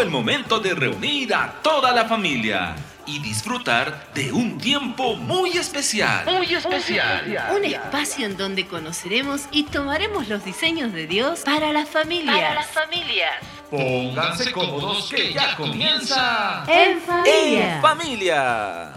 [0.00, 2.74] Llegó el momento de reunir a toda la familia
[3.04, 6.24] y disfrutar de un tiempo muy especial.
[6.24, 7.52] Muy especial.
[7.54, 12.34] Un espacio en donde conoceremos y tomaremos los diseños de Dios para las familias.
[12.34, 13.34] Para las familias.
[13.70, 16.64] Pónganse cómodos que ya comienza.
[16.66, 17.74] En familia.
[17.74, 18.92] En familia.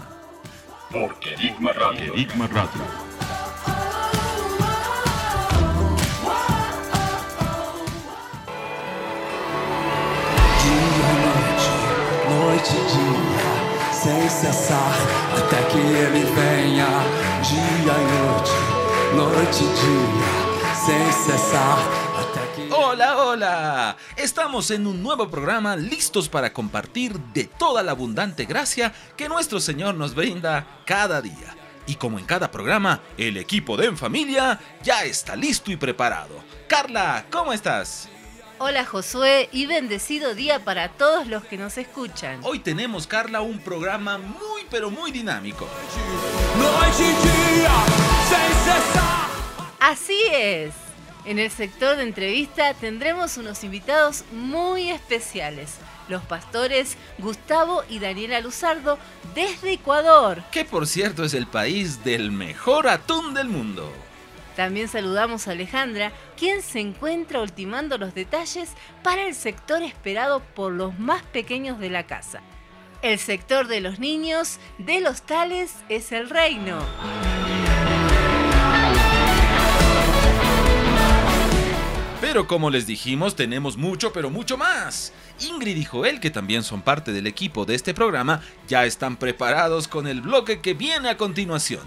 [0.89, 2.13] Porque Enigma Radio.
[2.13, 3.02] Enigma Radio.
[22.57, 22.73] E.
[22.73, 23.98] Hola, hola.
[24.16, 29.59] Estamos en un nuevo programa listos para compartir de toda la abundante gracia que nuestro
[29.59, 31.57] Señor nos brinda cada día.
[31.85, 36.41] Y como en cada programa, el equipo de En Familia ya está listo y preparado.
[36.68, 38.09] Carla, ¿cómo estás?
[38.59, 42.40] Hola Josué y bendecido día para todos los que nos escuchan.
[42.43, 45.68] Hoy tenemos, Carla, un programa muy pero muy dinámico.
[49.79, 50.74] Así es.
[51.26, 55.77] En el sector de entrevista tendremos unos invitados muy especiales.
[56.07, 58.99] Los pastores Gustavo y Daniela Luzardo
[59.34, 60.43] desde Ecuador.
[60.51, 63.91] Que por cierto es el país del mejor atún del mundo.
[64.56, 70.72] También saludamos a Alejandra, quien se encuentra ultimando los detalles para el sector esperado por
[70.72, 72.41] los más pequeños de la casa.
[73.01, 76.79] El sector de los niños de los tales es el reino.
[82.22, 85.12] Pero como les dijimos, tenemos mucho, pero mucho más.
[85.41, 89.88] Ingrid y Joel, que también son parte del equipo de este programa, ya están preparados
[89.88, 91.84] con el bloque que viene a continuación,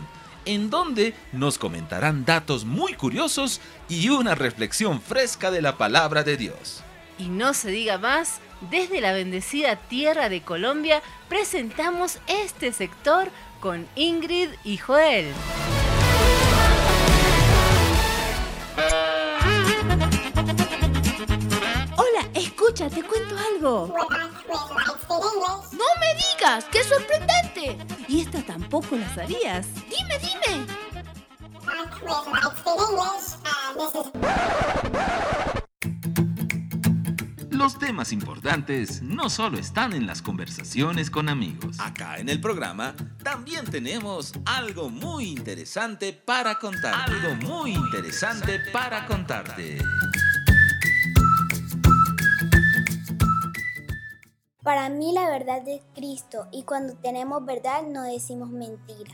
[0.47, 6.37] en donde nos comentarán datos muy curiosos y una reflexión fresca de la palabra de
[6.37, 6.83] Dios.
[7.19, 13.87] Y no se diga más, desde la bendecida tierra de Colombia presentamos este sector con
[13.97, 15.33] Ingrid y Joel.
[21.97, 23.95] Hola, escucha, te cuento algo.
[25.73, 27.79] No me digas, qué sorprendente.
[28.09, 29.67] Y esta tampoco la sabías.
[29.89, 30.67] Dime, dime.
[37.51, 41.81] Los temas importantes no solo están en las conversaciones con amigos.
[41.81, 46.95] Acá en el programa también tenemos algo muy interesante para contar.
[46.95, 49.79] Algo muy interesante para contarte.
[54.67, 59.13] Para mí la verdad es Cristo y cuando tenemos verdad no decimos mentira.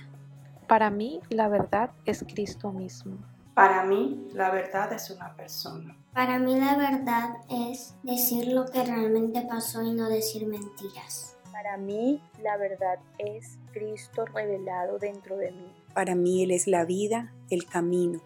[0.67, 3.19] Para mí, la verdad es Cristo mismo.
[3.53, 5.95] Para mí, la verdad es una persona.
[6.15, 11.37] Para mí la verdad es decir lo que realmente pasó y no decir mentiras.
[11.53, 15.71] Para mí la verdad es Cristo revelado dentro de mí.
[15.93, 18.23] Para mí Él es la vida, el camino,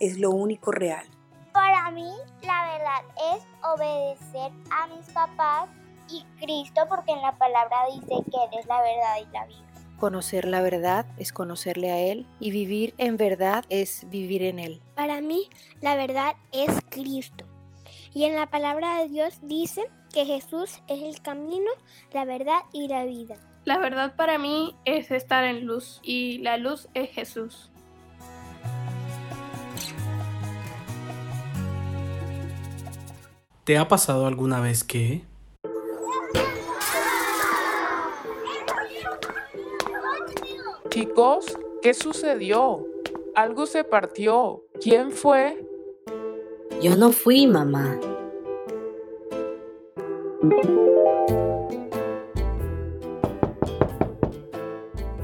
[0.00, 1.04] es lo único real.
[1.52, 2.10] Para mí
[2.40, 5.68] la verdad es obedecer a mis papás
[6.08, 9.72] y Cristo porque en la palabra dice que Él es la verdad y la vida.
[9.98, 14.82] Conocer la verdad es conocerle a Él y vivir en verdad es vivir en Él.
[14.94, 15.48] Para mí,
[15.80, 17.44] la verdad es Cristo.
[18.12, 19.82] Y en la palabra de Dios dice
[20.12, 21.70] que Jesús es el camino,
[22.12, 23.36] la verdad y la vida.
[23.64, 27.70] La verdad para mí es estar en luz y la luz es Jesús.
[33.64, 35.24] ¿Te ha pasado alguna vez que...
[40.92, 42.86] Chicos, ¿qué sucedió?
[43.34, 44.62] Algo se partió.
[44.78, 45.66] ¿Quién fue?
[46.82, 47.98] Yo no fui, mamá.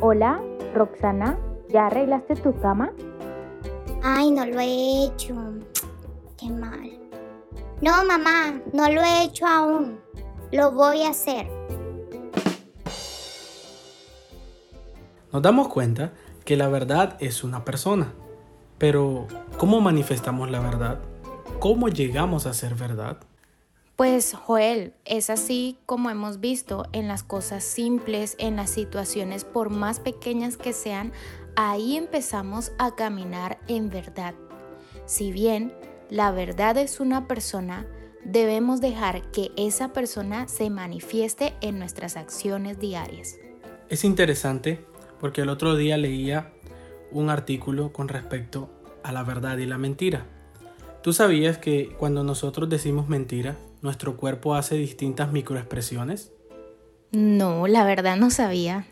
[0.00, 0.40] Hola,
[0.74, 2.94] Roxana, ¿ya arreglaste tu cama?
[4.03, 5.34] Ay, no lo he hecho.
[6.38, 6.98] Qué mal.
[7.82, 10.00] No, mamá, no lo he hecho aún.
[10.50, 11.47] Lo voy a hacer.
[15.33, 16.13] Nos damos cuenta
[16.45, 18.13] que la verdad es una persona.
[18.78, 19.27] Pero,
[19.59, 21.01] ¿cómo manifestamos la verdad?
[21.59, 23.19] ¿Cómo llegamos a ser verdad?
[23.97, 29.71] Pues Joel, es así como hemos visto en las cosas simples, en las situaciones por
[29.71, 31.13] más pequeñas que sean,
[31.57, 34.34] ahí empezamos a caminar en verdad.
[35.04, 35.74] Si bien
[36.09, 37.86] la verdad es una persona,
[38.24, 43.34] debemos dejar que esa persona se manifieste en nuestras acciones diarias.
[43.89, 44.86] Es interesante
[45.20, 46.53] porque el otro día leía
[47.10, 48.68] un artículo con respecto
[49.03, 50.26] a la verdad y la mentira.
[51.03, 56.32] ¿Tú sabías que cuando nosotros decimos mentira, nuestro cuerpo hace distintas microexpresiones?
[57.12, 58.86] No, la verdad no sabía.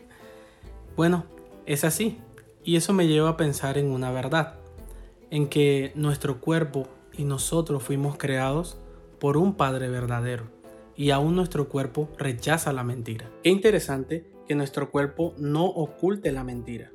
[0.95, 1.25] Bueno,
[1.65, 2.17] es así.
[2.63, 4.55] Y eso me lleva a pensar en una verdad,
[5.29, 8.77] en que nuestro cuerpo y nosotros fuimos creados
[9.19, 10.45] por un Padre verdadero,
[10.95, 13.29] y aún nuestro cuerpo rechaza la mentira.
[13.43, 16.91] Qué interesante que nuestro cuerpo no oculte la mentira.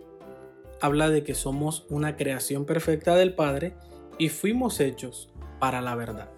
[0.81, 3.75] Habla de que somos una creación perfecta del Padre
[4.19, 6.31] y fuimos hechos para la verdad.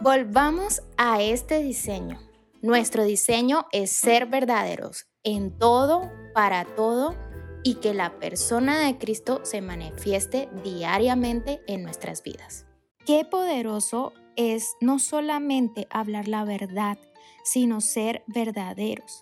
[0.00, 2.18] Volvamos a este diseño.
[2.62, 7.14] Nuestro diseño es ser verdaderos en todo, para todo
[7.62, 12.66] y que la persona de Cristo se manifieste diariamente en nuestras vidas.
[13.06, 16.98] Qué poderoso es no solamente hablar la verdad,
[17.44, 19.21] sino ser verdaderos.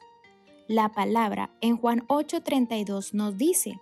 [0.71, 3.81] La palabra en Juan 8:32 nos dice,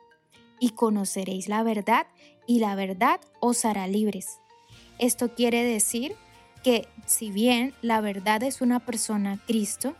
[0.58, 2.06] y conoceréis la verdad,
[2.46, 4.40] y la verdad os hará libres.
[4.98, 6.14] Esto quiere decir
[6.64, 9.96] que si bien la verdad es una persona Cristo,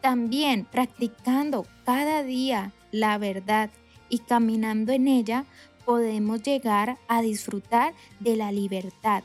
[0.00, 3.70] también practicando cada día la verdad
[4.08, 5.44] y caminando en ella,
[5.84, 9.22] podemos llegar a disfrutar de la libertad,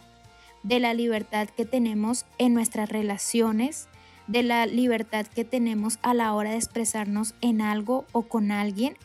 [0.62, 3.88] de la libertad que tenemos en nuestras relaciones,
[4.28, 8.96] de la libertad que tenemos a la hora de expresarnos en algo o con alguien.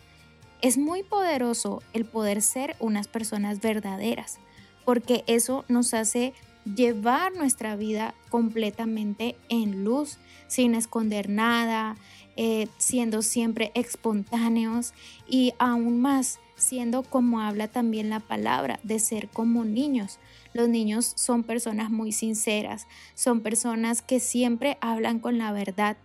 [0.61, 4.39] Es muy poderoso el poder ser unas personas verdaderas,
[4.85, 6.35] porque eso nos hace
[6.65, 11.97] llevar nuestra vida completamente en luz, sin esconder nada,
[12.37, 14.95] eh, siendo siempre espontáneos
[15.29, 20.19] y aún más siendo como habla también la palabra, de ser como niños.
[20.53, 25.97] Los niños son personas muy sinceras, son personas que siempre hablan con la verdad.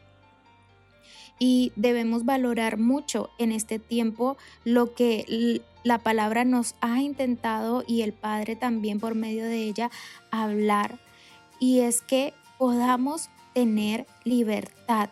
[1.39, 8.01] Y debemos valorar mucho en este tiempo lo que la palabra nos ha intentado y
[8.01, 9.91] el Padre también por medio de ella
[10.31, 10.99] hablar.
[11.59, 15.09] Y es que podamos tener libertad.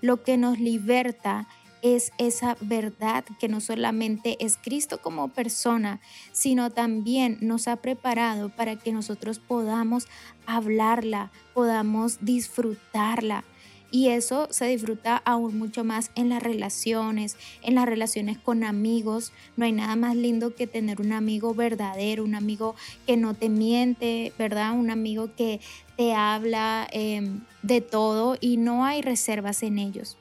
[0.00, 1.48] Lo que nos liberta
[1.82, 6.00] es esa verdad que no solamente es Cristo como persona,
[6.30, 10.06] sino también nos ha preparado para que nosotros podamos
[10.46, 13.44] hablarla, podamos disfrutarla.
[13.90, 19.32] Y eso se disfruta aún mucho más en las relaciones, en las relaciones con amigos.
[19.54, 22.74] No hay nada más lindo que tener un amigo verdadero, un amigo
[23.06, 24.72] que no te miente, ¿verdad?
[24.72, 25.60] Un amigo que
[25.98, 30.16] te habla em, de todo y no hay reservas en ellos.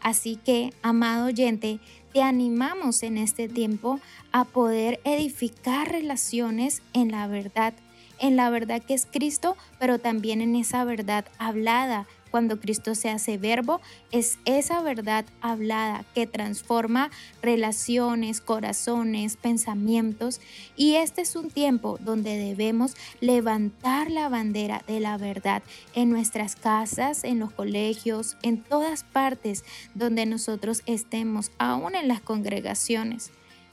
[0.00, 1.80] Así que, amado oyente,
[2.12, 4.00] te animamos en este tiempo
[4.32, 7.74] a poder edificar relaciones en la verdad,
[8.18, 13.10] en la verdad que es Cristo, pero también en esa verdad hablada, cuando Cristo se
[13.10, 13.80] hace verbo,
[14.10, 17.10] es esa verdad hablada que transforma
[17.42, 20.40] relaciones, corazones, pensamientos.
[20.76, 25.62] Y este es un tiempo donde debemos levantar la bandera de la verdad
[25.94, 32.20] en nuestras casas, en los colegios, en todas partes donde nosotros estemos, aún en las
[32.20, 33.30] congregaciones.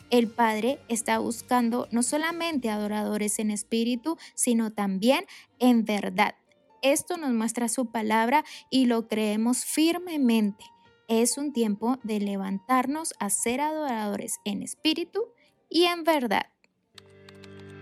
[0.09, 5.25] El Padre está buscando no solamente adoradores en espíritu, sino también
[5.59, 6.35] en verdad.
[6.81, 10.63] Esto nos muestra su palabra y lo creemos firmemente.
[11.07, 15.23] Es un tiempo de levantarnos a ser adoradores en espíritu
[15.69, 16.47] y en verdad.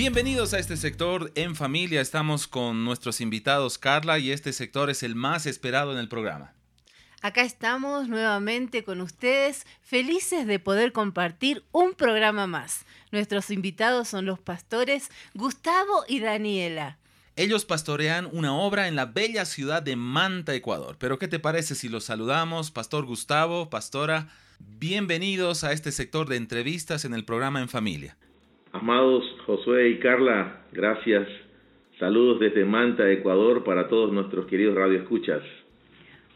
[0.06, 2.00] Bienvenidos a este sector en familia.
[2.00, 6.54] Estamos con nuestros invitados Carla y este sector es el más esperado en el programa.
[7.24, 12.86] Acá estamos nuevamente con ustedes, felices de poder compartir un programa más.
[13.12, 17.00] Nuestros invitados son los pastores Gustavo y Daniela.
[17.36, 20.98] Ellos pastorean una obra en la bella ciudad de Manta, Ecuador.
[21.00, 22.70] Pero ¿qué te parece si los saludamos?
[22.70, 24.28] Pastor Gustavo, pastora,
[24.60, 28.16] bienvenidos a este sector de entrevistas en el programa En Familia.
[28.76, 31.26] Amados Josué y Carla, gracias.
[31.98, 35.42] Saludos desde Manta, Ecuador, para todos nuestros queridos radioescuchas.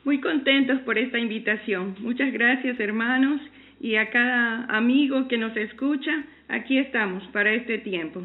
[0.05, 1.97] Muy contentos por esta invitación.
[1.99, 3.41] Muchas gracias, hermanos,
[3.81, 8.23] y a cada amigo que nos escucha, aquí estamos para este tiempo.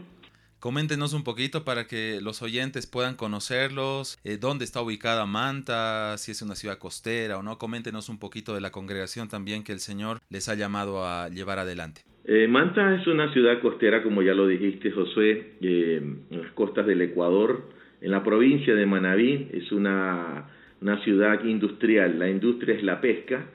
[0.60, 6.30] Coméntenos un poquito para que los oyentes puedan conocerlos, eh, dónde está ubicada Manta, si
[6.30, 7.58] es una ciudad costera o no.
[7.58, 11.58] Coméntenos un poquito de la congregación también que el Señor les ha llamado a llevar
[11.58, 12.02] adelante.
[12.26, 16.00] Eh, Manta es una ciudad costera, como ya lo dijiste, Josué, eh,
[16.30, 17.64] en las costas del Ecuador,
[18.00, 19.48] en la provincia de Manabí.
[19.52, 20.48] Es una,
[20.80, 22.18] una ciudad industrial.
[22.18, 23.46] La industria es la pesca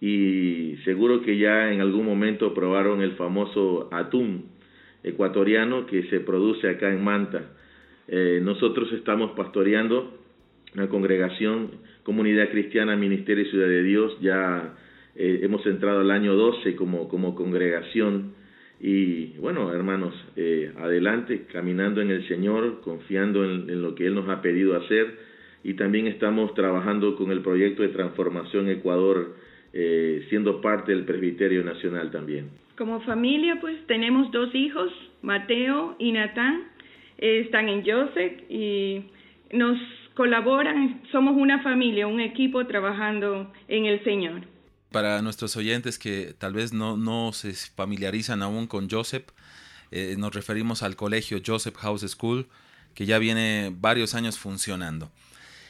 [0.00, 4.46] y seguro que ya en algún momento probaron el famoso atún
[5.02, 7.52] ecuatoriano que se produce acá en Manta.
[8.08, 10.18] Eh, nosotros estamos pastoreando
[10.74, 11.70] una congregación,
[12.02, 14.74] Comunidad Cristiana, Ministerio y Ciudad de Dios, ya
[15.16, 18.34] eh, hemos entrado al año 12 como, como congregación
[18.80, 24.14] y bueno, hermanos, eh, adelante, caminando en el Señor, confiando en, en, lo que Él
[24.14, 25.16] nos ha pedido hacer
[25.62, 29.36] y también estamos trabajando con el proyecto de transformación Ecuador,
[29.72, 32.50] eh, siendo parte del Presbiterio Nacional también.
[32.76, 34.92] Como familia, pues tenemos dos hijos,
[35.22, 36.64] Mateo y Natán,
[37.18, 39.04] eh, están en Joseph y
[39.52, 39.78] nos
[40.14, 44.53] colaboran, somos una familia, un equipo trabajando en el Señor
[44.94, 49.24] para nuestros oyentes que tal vez no, no se familiarizan aún con Joseph,
[49.90, 52.46] eh, nos referimos al colegio Joseph House School,
[52.94, 55.10] que ya viene varios años funcionando.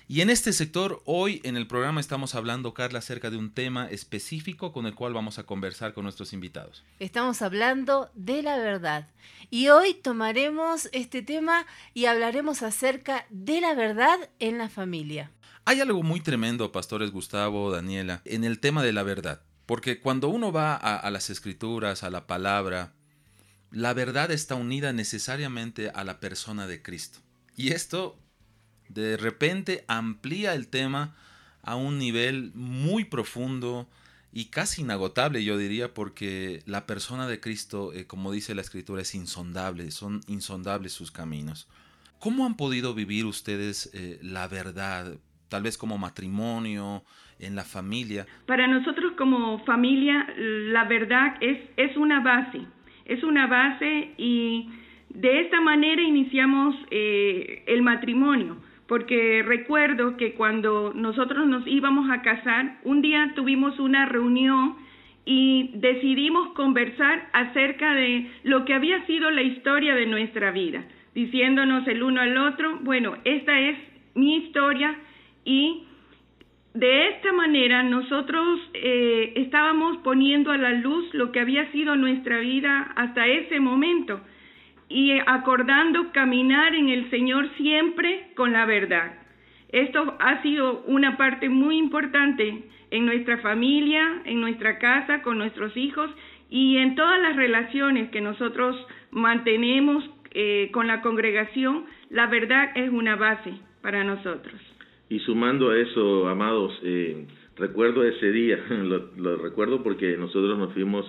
[0.09, 3.89] Y en este sector, hoy en el programa estamos hablando, Carla, acerca de un tema
[3.89, 6.85] específico con el cual vamos a conversar con nuestros invitados.
[6.99, 9.09] Estamos hablando de la verdad.
[9.49, 11.65] Y hoy tomaremos este tema
[11.95, 15.31] y hablaremos acerca de la verdad en la familia.
[15.67, 19.41] Hay algo muy tremendo, pastores Gustavo, Daniela, en el tema de la verdad.
[19.65, 22.93] Porque cuando uno va a, las escrituras, a la palabra,
[23.71, 27.21] la verdad está unida necesariamente a la persona de Cristo.
[27.57, 28.19] Y esto
[28.91, 31.17] de repente amplía el tema
[31.63, 33.89] a un nivel muy profundo
[34.33, 39.01] y casi inagotable, yo diría, porque la persona de Cristo, eh, como dice la escritura,
[39.01, 41.69] es insondable, son insondables sus caminos.
[42.19, 45.17] ¿Cómo han podido vivir ustedes eh, la verdad?
[45.55, 47.05] Tal vez como matrimonio,
[47.39, 48.27] en la familia?
[48.45, 52.63] Para nosotros como familia, la verdad es, es una base,
[53.05, 54.69] es una base y
[55.11, 58.57] de esta manera iniciamos eh, el matrimonio,
[58.89, 64.75] porque recuerdo que cuando nosotros nos íbamos a casar, un día tuvimos una reunión
[65.25, 70.85] y decidimos conversar acerca de lo que había sido la historia de nuestra vida,
[71.15, 73.79] diciéndonos el uno al otro, bueno, esta es
[74.15, 74.97] mi historia,
[75.45, 75.85] y
[76.75, 82.39] de esta manera nosotros eh, estábamos poniendo a la luz lo que había sido nuestra
[82.39, 84.21] vida hasta ese momento
[84.89, 89.13] y acordando caminar en el Señor siempre con la verdad.
[89.71, 95.77] Esto ha sido una parte muy importante en nuestra familia, en nuestra casa, con nuestros
[95.77, 96.11] hijos
[96.51, 98.77] y en todas las relaciones que nosotros
[99.11, 101.87] mantenemos eh, con la congregación.
[102.11, 104.74] La verdad es una base para nosotros.
[105.09, 111.05] Y sumando a eso, amados, eh, recuerdo ese día, lo, recuerdo porque nosotros nos fuimos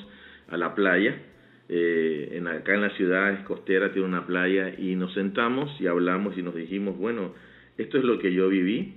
[0.49, 1.21] a la playa,
[1.69, 5.87] eh, en, acá en la ciudad es costera, tiene una playa, y nos sentamos y
[5.87, 7.33] hablamos y nos dijimos, bueno,
[7.77, 8.93] esto es lo que yo viví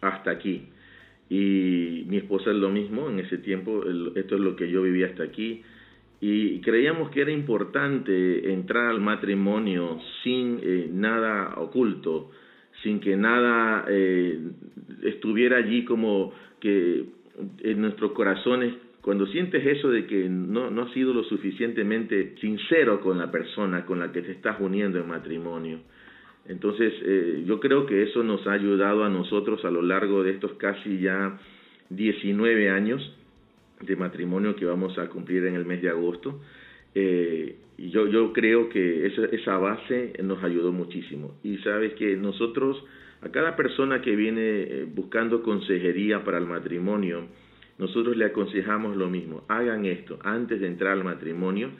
[0.00, 0.68] hasta aquí.
[1.28, 3.84] Y mi esposa es lo mismo, en ese tiempo,
[4.14, 5.62] esto es lo que yo viví hasta aquí.
[6.20, 12.30] Y creíamos que era importante entrar al matrimonio sin eh, nada oculto,
[12.82, 14.40] sin que nada eh,
[15.02, 17.04] estuviera allí como que
[17.62, 23.00] en nuestros corazones, cuando sientes eso de que no, no has sido lo suficientemente sincero
[23.00, 25.78] con la persona con la que te estás uniendo en matrimonio.
[26.46, 30.32] Entonces, eh, yo creo que eso nos ha ayudado a nosotros a lo largo de
[30.32, 31.38] estos casi ya
[31.90, 33.16] 19 años
[33.80, 36.40] de matrimonio que vamos a cumplir en el mes de agosto.
[36.94, 41.38] Eh, y yo, yo creo que esa, base nos ayudó muchísimo.
[41.42, 42.76] Y sabes que nosotros,
[43.22, 47.26] a cada persona que viene buscando consejería para el matrimonio,
[47.78, 49.44] nosotros le aconsejamos lo mismo.
[49.48, 50.18] Hagan esto.
[50.22, 51.70] Antes de entrar al matrimonio,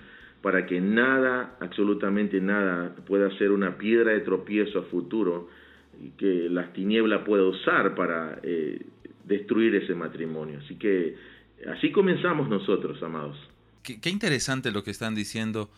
[0.41, 5.51] para que nada, absolutamente nada, pueda ser una piedra de tropiezo a futuro
[6.17, 8.87] que las tinieblas pueda usar para eh,
[9.27, 10.61] destruir ese matrimonio.
[10.65, 11.15] Así que
[11.69, 13.37] así comenzamos nosotros, amados.
[13.83, 15.69] Qué, interesante lo que están diciendo.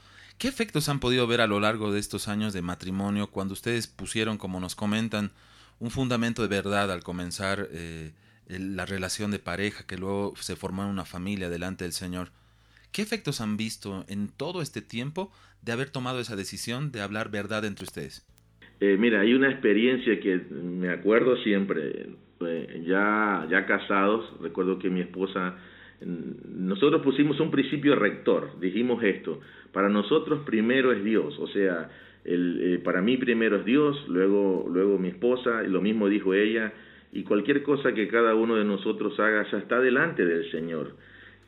[0.42, 3.86] ¿Qué efectos han podido ver a lo largo de estos años de matrimonio cuando ustedes
[3.86, 5.30] pusieron, como nos comentan,
[5.78, 8.10] un fundamento de verdad al comenzar eh,
[8.48, 12.30] la relación de pareja, que luego se formó en una familia delante del Señor?
[12.90, 15.30] ¿Qué efectos han visto en todo este tiempo
[15.62, 18.26] de haber tomado esa decisión de hablar verdad entre ustedes?
[18.80, 22.08] Eh, mira, hay una experiencia que me acuerdo siempre,
[22.40, 25.54] eh, ya, ya casados, recuerdo que mi esposa,
[26.04, 29.40] nosotros pusimos un principio rector, dijimos esto,
[29.72, 31.90] para nosotros primero es Dios, o sea,
[32.24, 36.34] el, eh, para mí primero es Dios, luego, luego mi esposa, y lo mismo dijo
[36.34, 36.72] ella,
[37.12, 40.92] y cualquier cosa que cada uno de nosotros haga ya está delante del Señor.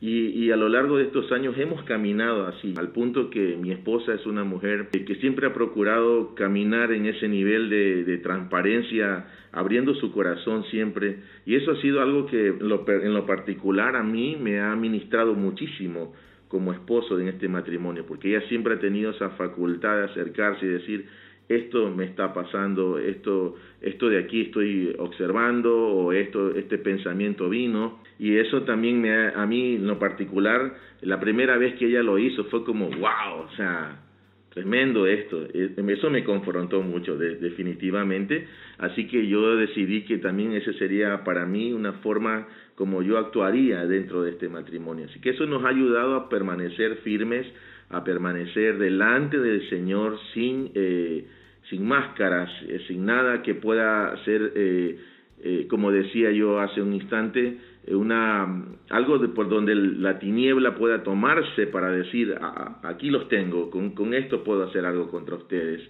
[0.01, 4.13] Y, a lo largo de estos años hemos caminado así, al punto que mi esposa
[4.13, 10.11] es una mujer que siempre ha procurado caminar en ese nivel de, transparencia, abriendo su
[10.11, 11.19] corazón siempre.
[11.45, 16.13] Y eso ha sido algo que en lo particular a mí me ha ministrado muchísimo
[16.49, 20.69] como esposo en este matrimonio, porque ella siempre ha tenido esa facultad de acercarse y
[20.69, 21.05] decir,
[21.47, 27.99] esto me está pasando, esto, esto de aquí estoy observando o esto, este pensamiento vino
[28.19, 32.45] y eso también me a mí lo particular, la primera vez que ella lo hizo
[32.45, 33.99] fue como wow, o sea,
[34.55, 41.25] tremendo esto, eso me confrontó mucho definitivamente, así que yo decidí que también ese sería
[41.25, 45.65] para mí una forma como yo actuaría dentro de este matrimonio, así que eso nos
[45.65, 47.45] ha ayudado a permanecer firmes,
[47.89, 51.25] a permanecer delante del Señor sin, eh,
[51.69, 54.97] sin máscaras, eh, sin nada que pueda ser, eh,
[55.43, 57.57] eh como decía yo hace un instante,
[57.89, 62.35] una algo de, por donde la tiniebla pueda tomarse para decir,
[62.83, 65.81] aquí los tengo, con, con esto puedo hacer algo contra ustedes.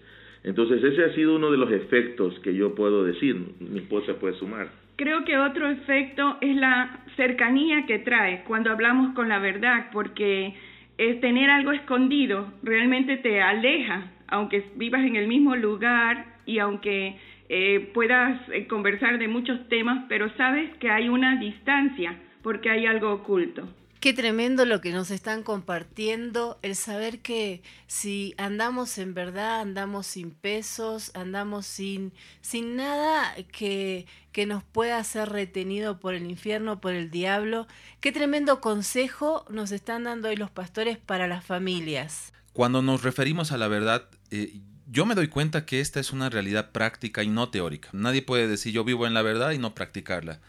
[0.44, 4.36] Entonces ese ha sido uno de los efectos que yo puedo decir, mi esposa puede
[4.36, 4.68] sumar.
[4.96, 10.54] Creo que otro efecto es la cercanía que trae cuando hablamos con la verdad, porque
[10.98, 17.18] es tener algo escondido realmente te aleja, aunque vivas en el mismo lugar y aunque
[17.50, 22.86] eh, puedas eh, conversar de muchos temas, pero sabes que hay una distancia porque hay
[22.86, 23.68] algo oculto.
[24.06, 30.06] Qué tremendo lo que nos están compartiendo, el saber que si andamos en verdad, andamos
[30.06, 36.80] sin pesos, andamos sin, sin nada que, que nos pueda ser retenido por el infierno,
[36.80, 37.66] por el diablo.
[38.00, 42.32] Qué tremendo consejo nos están dando hoy los pastores para las familias.
[42.54, 46.30] Cuando nos referimos a la verdad, eh, yo me doy cuenta que esta es una
[46.30, 47.90] realidad práctica y no teórica.
[47.92, 50.40] Nadie puede decir yo vivo en la verdad y no practicarla.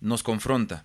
[0.00, 0.84] Nos confronta.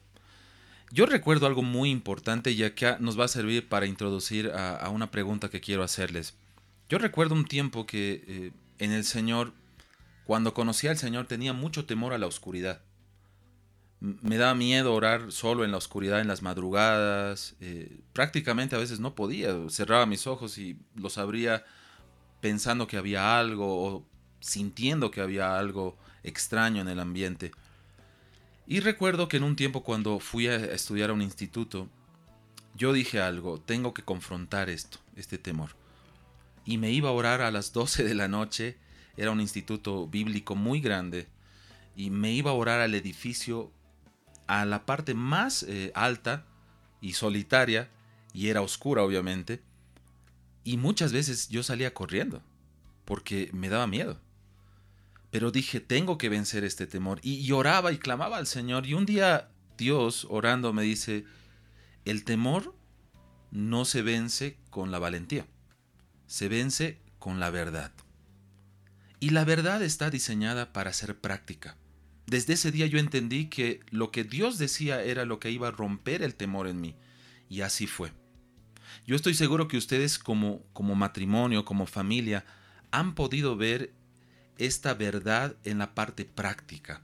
[0.92, 5.10] Yo recuerdo algo muy importante y acá nos va a servir para introducir a, una
[5.10, 6.36] pregunta que quiero hacerles.
[6.90, 9.54] Yo recuerdo un tiempo que eh, en el Señor,
[10.26, 12.82] cuando conocí al Señor, tenía mucho temor a la oscuridad.
[14.02, 17.56] Me daba miedo orar solo en la oscuridad en las madrugadas.
[17.62, 19.56] Eh, prácticamente a veces no podía.
[19.70, 21.64] Cerraba mis ojos y los abría
[22.42, 24.06] pensando que había algo o
[24.40, 27.52] sintiendo que había algo extraño en el ambiente.
[28.68, 31.88] Y recuerdo que en un tiempo cuando fui a estudiar a un instituto,
[32.76, 35.76] yo dije algo, tengo que confrontar esto, este temor.
[36.66, 38.78] Y me iba a orar a las 12 de la noche,
[39.18, 41.28] era un instituto bíblico muy grande,
[41.96, 43.72] y me iba a orar al edificio
[44.48, 46.46] a la parte más eh, alta
[47.02, 47.90] y solitaria,
[48.34, 49.62] y era oscura obviamente,
[50.64, 52.44] y muchas veces yo salía corriendo,
[53.06, 54.20] porque me daba miedo.
[55.32, 57.20] Pero dije, tengo que vencer este temor.
[57.24, 58.86] Y lloraba y clamaba al Señor.
[58.86, 61.26] Y un día Dios, orando, me dice,
[62.06, 62.76] el temor
[63.50, 65.46] no se vence con la valentía,
[66.28, 67.92] se vence con la verdad.
[69.20, 71.78] Y la verdad está diseñada para ser práctica.
[72.26, 75.72] Desde ese día yo entendí que lo que Dios decía era lo que iba a
[75.72, 76.96] romper el temor en mí.
[77.50, 78.14] Y así fue.
[79.06, 82.46] Yo estoy seguro que ustedes como, como matrimonio, como familia,
[82.92, 83.92] han podido ver
[84.58, 87.02] esta verdad en la parte práctica.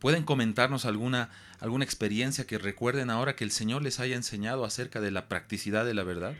[0.00, 5.00] ¿Pueden comentarnos alguna, alguna experiencia que recuerden ahora que el Señor les haya enseñado acerca
[5.00, 6.34] de la practicidad de la verdad?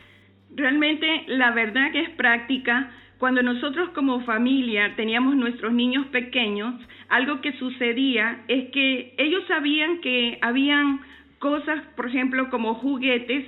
[0.55, 6.73] Realmente la verdad que es práctica, cuando nosotros como familia teníamos nuestros niños pequeños,
[7.09, 11.01] algo que sucedía es que ellos sabían que habían
[11.39, 13.45] cosas, por ejemplo, como juguetes,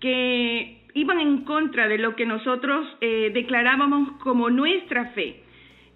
[0.00, 5.42] que iban en contra de lo que nosotros eh, declarábamos como nuestra fe.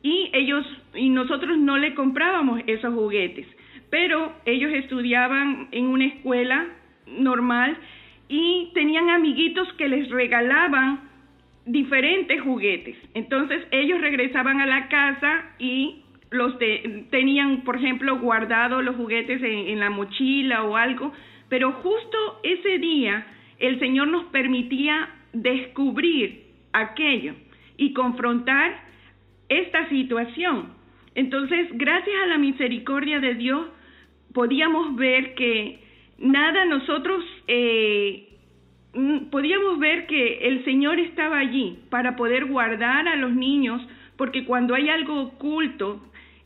[0.03, 3.47] Y ellos y nosotros no le comprábamos esos juguetes,
[3.91, 6.67] pero ellos estudiaban en una escuela
[7.07, 7.77] normal
[8.29, 11.01] y tenían amiguitos que les regalaban
[11.67, 12.97] diferentes juguetes.
[13.15, 16.59] Entonces ellos regresaban a la casa y los
[17.11, 21.13] tenían, por ejemplo, guardados los juguetes en, la mochila o algo,
[21.49, 23.27] pero justo ese día
[23.59, 27.35] el Señor nos permitía descubrir aquello
[27.77, 28.85] y confrontar
[29.49, 30.73] esta situación.
[31.15, 33.67] Entonces, gracias a la misericordia de Dios,
[34.33, 35.81] podíamos ver que
[36.19, 38.29] nada nosotros, eh,
[39.31, 43.81] podíamos ver que el Señor estaba allí para poder guardar a los niños,
[44.17, 46.01] porque cuando hay algo oculto,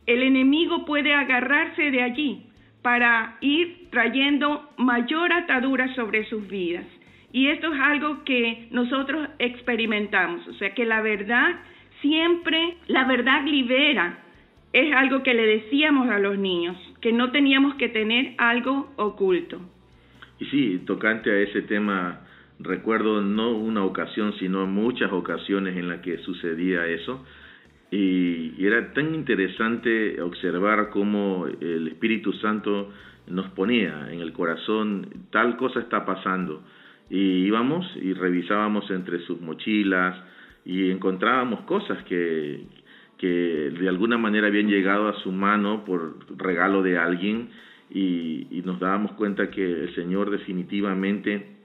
[0.07, 2.43] el enemigo puede agarrarse de allí
[2.83, 6.87] para ir trayendo mayor atadura sobre sus vidas.
[7.39, 11.55] Y esto es algo que nosotros experimentamos, o sea que la verdad
[12.01, 14.19] siempre, la verdad libera,
[14.73, 19.61] es algo que le decíamos a los niños, que no teníamos que tener algo oculto.
[20.41, 22.23] Y sí, tocante a ese tema,
[22.59, 27.25] recuerdo no una ocasión, sino muchas ocasiones en las que sucedía eso.
[27.93, 32.91] Y, era tan interesante observar cómo el Espíritu Santo
[33.29, 36.65] nos ponía en el corazón, tal cosa está pasando.
[37.11, 40.17] Y íbamos y revisábamos entre sus mochilas
[40.65, 42.65] y encontrábamos cosas que,
[43.17, 47.49] que de alguna manera habían llegado a su mano por regalo de alguien
[47.91, 51.57] y, y nos dábamos cuenta que el Señor definitivamente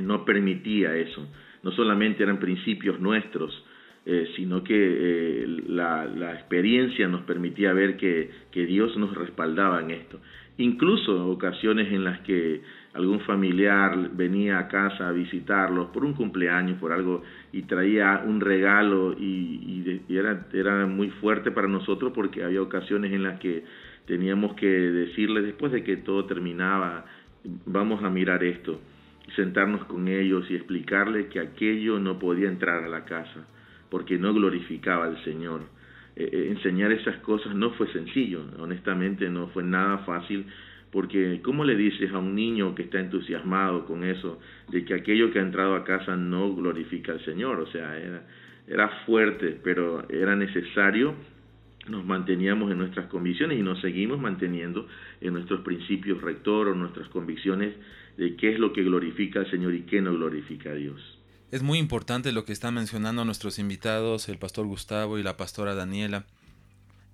[0.00, 1.26] no permitía eso.
[1.62, 3.64] No solamente eran principios nuestros,
[4.06, 9.80] eh, sino que eh, la, la, experiencia nos permitía ver que, que, Dios nos respaldaba
[9.80, 10.20] en esto.
[10.58, 12.60] Incluso ocasiones en las que
[12.92, 18.42] algún familiar venía a casa a visitarlos por un cumpleaños, por algo, y traía un
[18.42, 23.64] regalo y, y, era, era muy fuerte para nosotros porque había ocasiones en las que
[24.04, 27.06] teníamos que decirle después de que todo terminaba,
[27.64, 28.82] vamos a mirar esto,
[29.34, 33.46] sentarnos con ellos y explicarles que aquello no podía entrar a la casa
[33.94, 35.60] porque no glorificaba al Señor.
[36.16, 40.46] Eh, eh, enseñar esas cosas no fue sencillo, honestamente no fue nada fácil,
[40.90, 45.30] porque ¿cómo le dices a un niño que está entusiasmado con eso, de que aquello
[45.30, 47.60] que ha entrado a casa no glorifica al Señor?
[47.60, 48.26] O sea, era,
[48.66, 51.14] era fuerte, pero era necesario,
[51.86, 54.88] nos manteníamos en nuestras convicciones y nos seguimos manteniendo
[55.20, 57.72] en nuestros principios rector o nuestras convicciones
[58.16, 61.20] de qué es lo que glorifica al Señor y qué no glorifica a Dios.
[61.50, 65.74] Es muy importante lo que están mencionando nuestros invitados, el pastor Gustavo y la pastora
[65.74, 66.26] Daniela.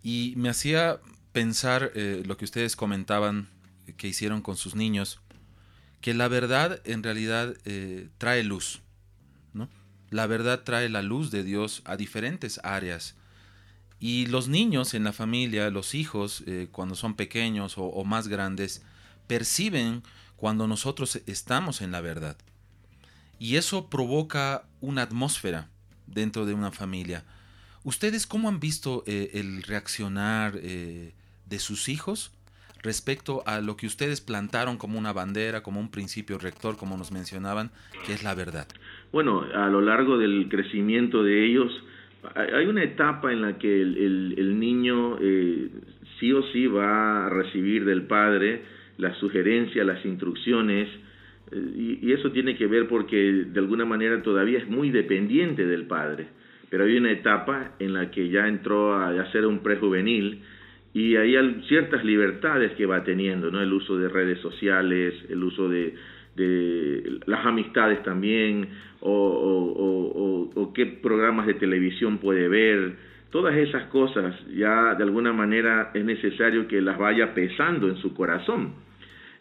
[0.02, 1.00] Y me hacía
[1.32, 3.48] pensar eh, lo que ustedes comentaban
[3.96, 5.20] que hicieron con sus niños,
[6.00, 8.80] que la verdad en realidad eh, trae luz.
[9.52, 9.68] ¿no?
[10.10, 13.16] La verdad trae la luz de Dios a diferentes áreas.
[13.98, 18.82] Y los niños en la familia, los hijos, eh, cuando son pequeños o más grandes,
[19.26, 20.02] perciben
[20.36, 22.38] cuando nosotros estamos en la verdad.
[23.40, 25.68] Y eso provoca una atmósfera
[26.06, 27.24] dentro de una familia.
[27.84, 31.14] ¿Ustedes cómo han visto eh, el reaccionar eh,
[31.46, 32.32] de sus hijos
[32.82, 37.12] respecto a lo que ustedes plantaron como una bandera, como un principio rector, como nos
[37.12, 37.70] mencionaban,
[38.06, 38.68] que es la verdad?
[39.10, 41.72] Bueno, a lo largo del crecimiento de ellos,
[42.34, 45.70] hay una etapa en la que el, niño eh,
[46.18, 48.64] sí o sí va a recibir del padre
[48.98, 50.90] las sugerencias, las instrucciones,
[51.52, 56.28] y, eso tiene que ver porque de alguna manera todavía es muy dependiente del padre.
[56.68, 60.42] Pero hay una etapa en la que ya entró a, ser un prejuvenil
[60.94, 61.34] y hay
[61.68, 63.60] ciertas libertades que va teniendo, ¿no?
[63.60, 65.94] El uso de redes sociales, el uso de,
[67.26, 68.68] las amistades también,
[69.00, 73.10] o, qué programas de televisión puede ver.
[73.30, 78.14] Todas esas cosas ya de alguna manera es necesario que las vaya pesando en su
[78.14, 78.74] corazón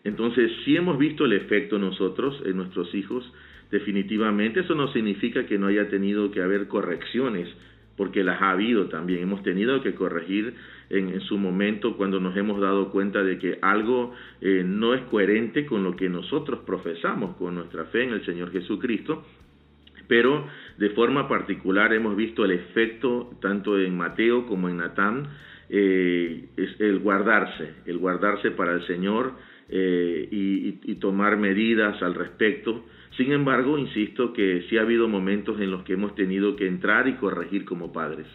[0.03, 3.31] entonces, si hemos visto el efecto nosotros en nuestros hijos,
[3.71, 7.49] definitivamente eso no significa que no haya tenido que haber correcciones,
[7.97, 9.23] porque las ha habido también.
[9.23, 10.53] Hemos tenido que corregir
[10.89, 15.65] en, su momento cuando nos hemos dado cuenta de que algo eh, no es coherente
[15.65, 19.25] con lo que nosotros profesamos, con nuestra fe en el Señor Jesucristo.
[20.07, 25.27] Pero de forma particular hemos visto el efecto tanto en Mateo como en Natán,
[25.69, 29.33] eh, es el guardarse, el guardarse para el Señor,
[29.69, 32.85] eh, y, tomar medidas al respecto.
[33.15, 37.07] Sin embargo, insisto que sí ha habido momentos en los que hemos tenido que entrar
[37.07, 38.27] y corregir como padres.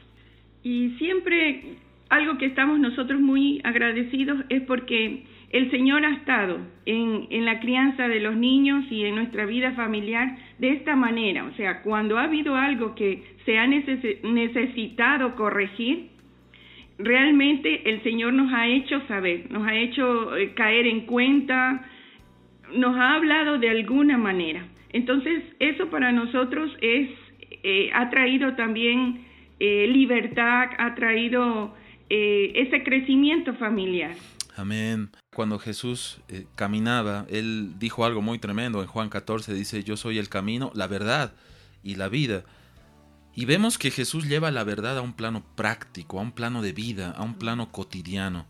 [0.62, 1.76] Y siempre
[2.08, 7.60] algo que estamos nosotros muy agradecidos es porque el Señor ha estado en, en, la
[7.60, 11.44] crianza de los niños y en nuestra vida familiar de esta manera.
[11.44, 16.13] O sea, cuando ha habido algo que se ha necesitado corregir,
[16.98, 21.86] realmente el Señor nos ha hecho saber, nos ha hecho eh, caer en cuenta,
[22.74, 24.66] nos ha hablado de alguna manera.
[24.92, 27.10] Entonces, eso para nosotros es
[27.66, 29.24] eh, ha traído también
[29.58, 31.74] eh, libertad, ha traído
[32.10, 34.14] eh, ese crecimiento familiar.
[34.54, 35.08] Amén.
[35.34, 36.20] Cuando Jesús
[36.56, 40.86] caminaba, él dijo algo muy tremendo en Juan 14, dice, yo soy el camino, la
[40.88, 41.32] verdad
[41.82, 42.44] y la vida.
[43.36, 46.72] Y vemos que Jesús lleva la verdad a un plano práctico, a un plano de
[46.72, 48.46] vida, a un plano cotidiano.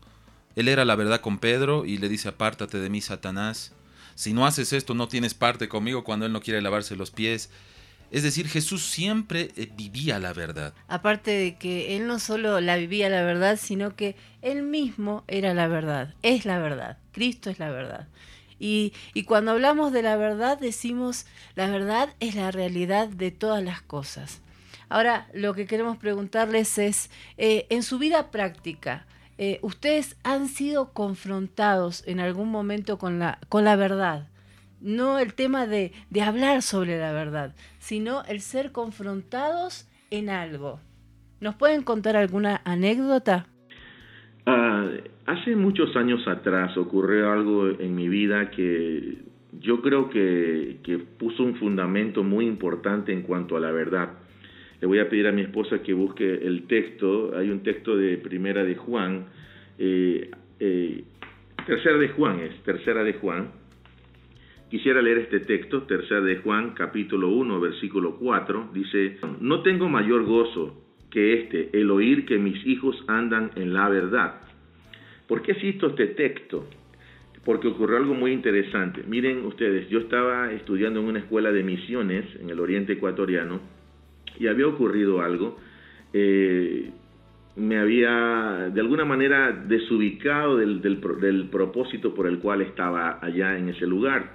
[0.55, 3.73] Él era la verdad con Pedro y le dice, apártate de mí, Satanás.
[4.13, 7.49] Si no haces esto, no tienes parte conmigo cuando él no quiere lavarse los pies.
[8.11, 10.73] Es decir, Jesús siempre eh, vivía la verdad.
[10.87, 15.53] Aparte de que él no solo la vivía la verdad, sino que él mismo era
[15.53, 18.07] la verdad, es la verdad, Cristo es la verdad.
[18.59, 23.63] Y, y cuando hablamos de la verdad decimos, la verdad es la realidad de todas
[23.63, 24.41] las cosas.
[24.95, 29.05] Ahora, lo que queremos preguntarles es, eh, en su vida práctica,
[29.37, 34.29] eh, ¿ustedes han sido confrontados en algún momento con la, con la verdad?
[34.79, 40.79] No el tema de, de hablar sobre la verdad, sino el ser confrontados en algo.
[41.41, 43.47] ¿Nos pueden contar alguna anécdota?
[44.45, 44.87] Ah,
[45.25, 49.17] hace muchos años atrás ocurrió algo en mi vida que
[49.59, 54.19] yo creo que, que puso un fundamento muy importante en cuanto a la verdad.
[54.81, 57.35] Le voy a pedir a mi esposa que busque el texto.
[57.35, 59.25] Hay un texto de Primera de Juan,
[59.77, 61.03] eh, eh,
[61.65, 63.51] Tercera de Juan es, Tercera de Juan.
[64.69, 68.69] Quisiera leer este texto, Tercera de Juan, capítulo 1, versículo 4.
[68.73, 73.89] Dice, no tengo mayor gozo que este, el oír que mis hijos andan en la
[73.89, 74.41] verdad.
[75.27, 76.67] ¿Por qué cito este texto?
[77.43, 79.03] Porque ocurrió algo muy interesante.
[79.07, 83.74] Miren ustedes, yo estaba estudiando en una escuela de misiones en el oriente ecuatoriano
[84.39, 85.57] y había ocurrido algo.
[86.13, 86.91] Eh,
[87.55, 93.57] me había de alguna manera desubicado del, del, del, propósito por el cual estaba allá
[93.57, 94.33] en ese lugar.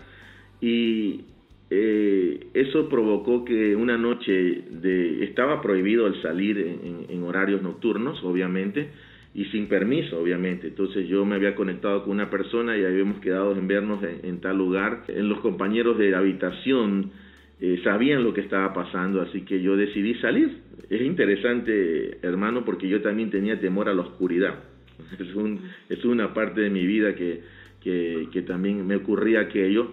[0.60, 1.22] Y
[1.68, 8.90] eh, eso provocó que una noche de, estaba prohibido el salir en, horarios nocturnos, obviamente,
[9.34, 10.68] y sin permiso, obviamente.
[10.68, 14.40] Entonces yo me había conectado con una persona y habíamos quedado en vernos en, en
[14.40, 15.04] tal lugar.
[15.08, 17.12] En los compañeros de habitación
[17.60, 20.58] eh, sabían lo que estaba pasando, así que yo decidí salir.
[20.88, 24.54] Es interesante, hermano, porque yo también tenía temor a la oscuridad.
[25.18, 27.42] Es, un, es una parte de mi vida que,
[27.82, 29.92] que, también me ocurría aquello.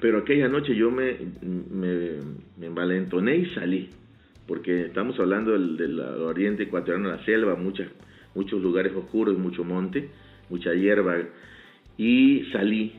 [0.00, 2.10] Pero aquella noche yo me, me,
[2.58, 3.88] me envalentoné y salí,
[4.48, 7.88] porque estamos hablando del, del, oriente ecuatoriano, la selva, muchas,
[8.34, 10.08] muchos lugares oscuros, mucho monte,
[10.50, 11.18] mucha hierba,
[11.96, 12.92] y salí.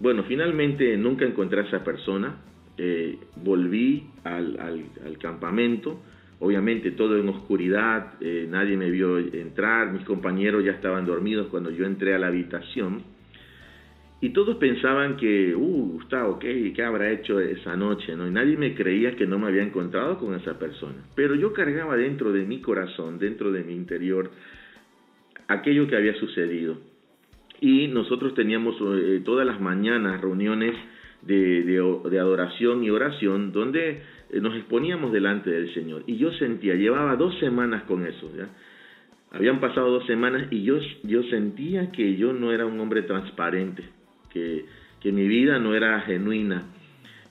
[0.00, 2.36] Bueno, finalmente nunca encontré a esa persona,
[2.78, 6.00] eh, volví al, campamento,
[6.40, 11.70] obviamente todo en oscuridad, eh, nadie me vio entrar, mis compañeros ya estaban dormidos cuando
[11.70, 13.16] yo entré a la habitación
[14.20, 18.16] y todos pensaban que, uh, Gustavo, ¿qué, ¿qué habrá hecho esa noche?
[18.16, 18.26] ¿no?
[18.26, 21.04] Y nadie me creía que no me había encontrado con esa persona.
[21.14, 24.30] Pero yo cargaba dentro de mi corazón, dentro de mi interior,
[25.48, 26.78] aquello que había sucedido.
[27.60, 30.74] Y nosotros teníamos eh, todas las mañanas reuniones
[31.26, 36.04] de, de, adoración y oración donde eh, nos exponíamos delante del Señor.
[36.06, 38.48] Y yo sentía, llevaba dos semanas con eso, ¿ya?
[39.32, 43.82] Habían pasado dos semanas y yo, yo sentía que yo no era un hombre transparente,
[44.32, 44.64] que,
[45.00, 46.64] que mi vida no era genuina.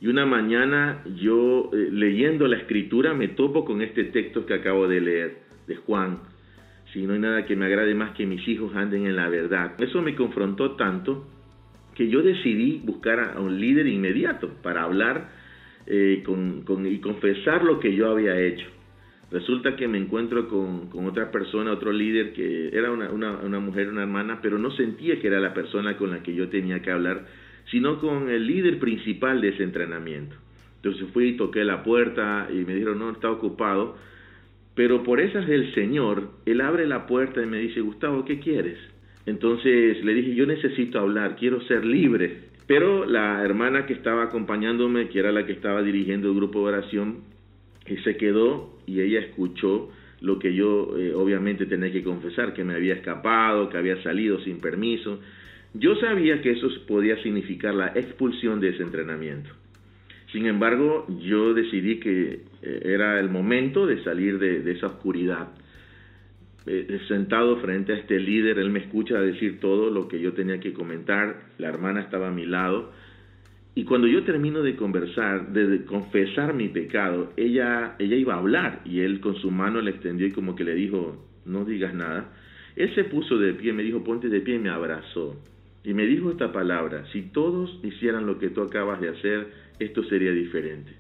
[0.02, 4.88] Y una mañana yo eh, leyendo la escritura me topo con este texto que acabo
[4.88, 6.20] de leer, de Juan.
[6.92, 9.82] Si no hay nada que me agrade más que mis hijos anden en la verdad.
[9.82, 11.28] Eso me confrontó tanto
[11.96, 15.30] que yo decidí buscar a un líder inmediato para hablar
[15.88, 18.68] eh, con, y confesar lo que yo había hecho.
[19.32, 23.90] Resulta que me encuentro con, otra persona, otro líder que era una, una, una, mujer,
[23.90, 26.92] una hermana, pero no sentía que era la persona con la que yo tenía que
[26.92, 27.26] hablar,
[27.72, 30.36] sino con el líder principal de ese entrenamiento.
[30.78, 33.98] Entonces fui y toqué la puerta y me dijeron, no, está ocupado.
[34.76, 38.78] Pero por esas del Señor, Él abre la puerta y me dice, Gustavo, ¿qué quieres?
[39.26, 42.56] Entonces le dije, yo necesito hablar, quiero ser libre.
[42.68, 46.78] Pero la hermana que estaba acompañándome, que era la que estaba dirigiendo el grupo de
[46.78, 47.24] oración,
[48.04, 49.90] se quedó y ella escuchó
[50.22, 54.40] lo que yo eh, obviamente tenía que confesar, que me había escapado, que había salido
[54.40, 55.20] sin permiso.
[55.74, 59.50] Yo sabía que eso podía significar la expulsión de ese entrenamiento.
[60.32, 65.50] Sin embargo, yo decidí que eh, era el momento de salir de, de esa oscuridad.
[66.68, 70.60] Eh, sentado frente a este líder, él me escucha decir todo lo que yo tenía
[70.60, 72.92] que comentar, la hermana estaba a mi lado,
[73.78, 78.82] y cuando yo termino de conversar, de, confesar mi pecado, ella, ella iba a hablar
[78.86, 82.32] y él con su mano le extendió y como que le dijo, no digas nada.
[82.78, 85.36] Él se puso de pie, me dijo, ponte de pie y me abrazó.
[85.84, 89.48] Y me dijo esta palabra, si todos hicieran lo que tú acabas de hacer,
[89.78, 90.94] esto sería diferente.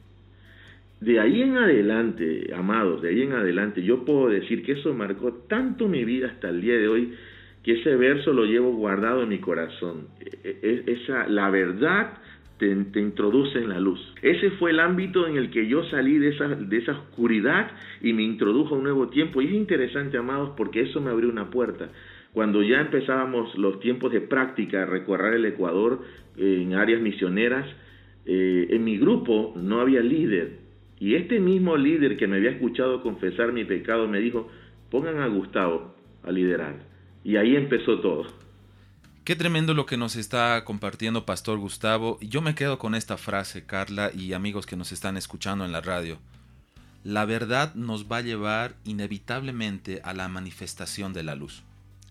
[1.05, 5.33] De ahí en adelante, amados, de ahí en adelante, yo puedo decir que eso marcó
[5.47, 7.13] tanto mi vida hasta el día de hoy,
[7.63, 10.07] que ese verso lo llevo guardado en mi corazón.
[10.19, 12.17] E, e, esa, la verdad
[12.57, 13.99] te, introduce en la luz.
[14.23, 17.69] Ese fue el ámbito en el que yo salí de esa, de esa oscuridad
[18.01, 19.43] y me introdujo a un nuevo tiempo.
[19.43, 21.89] Y es interesante, amados, porque eso me abrió una puerta.
[22.33, 25.99] Cuando ya empezábamos los tiempos de práctica, recorrer el Ecuador
[26.35, 27.67] eh, en áreas misioneras,
[28.25, 30.64] eh, en mi grupo no había líder.
[30.99, 34.49] Y este mismo líder que me había escuchado confesar mi pecado me dijo,
[34.89, 36.75] pongan a Gustavo a liderar.
[37.23, 38.25] Y ahí empezó todo.
[39.25, 42.19] Qué tremendo lo que nos está compartiendo Pastor Gustavo.
[42.21, 45.81] Yo me quedo con esta frase, Carla y amigos que nos están escuchando en la
[45.81, 46.19] radio.
[47.03, 51.63] La verdad nos va a llevar inevitablemente a la manifestación de la luz.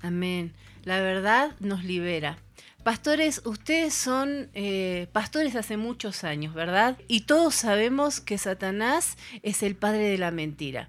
[0.03, 0.53] Amén.
[0.85, 2.37] La verdad nos libera.
[2.85, 6.99] Pastores, ustedes son eh, pastores hace muchos años, ¿verdad?
[7.09, 10.89] Y todos sabemos que Satanás es el padre de la mentira.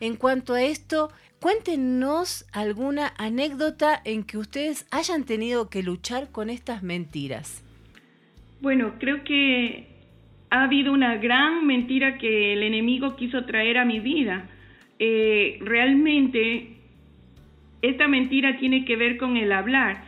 [0.00, 1.10] En cuanto a esto,
[1.40, 7.64] Cuéntenos alguna anécdota en que ustedes hayan tenido que luchar con estas mentiras.
[8.60, 9.86] Bueno, creo que
[10.50, 14.48] ha habido una gran mentira que el enemigo quiso traer a mi vida.
[14.98, 16.78] Eh, realmente,
[17.82, 20.07] esta mentira tiene que ver con el hablar.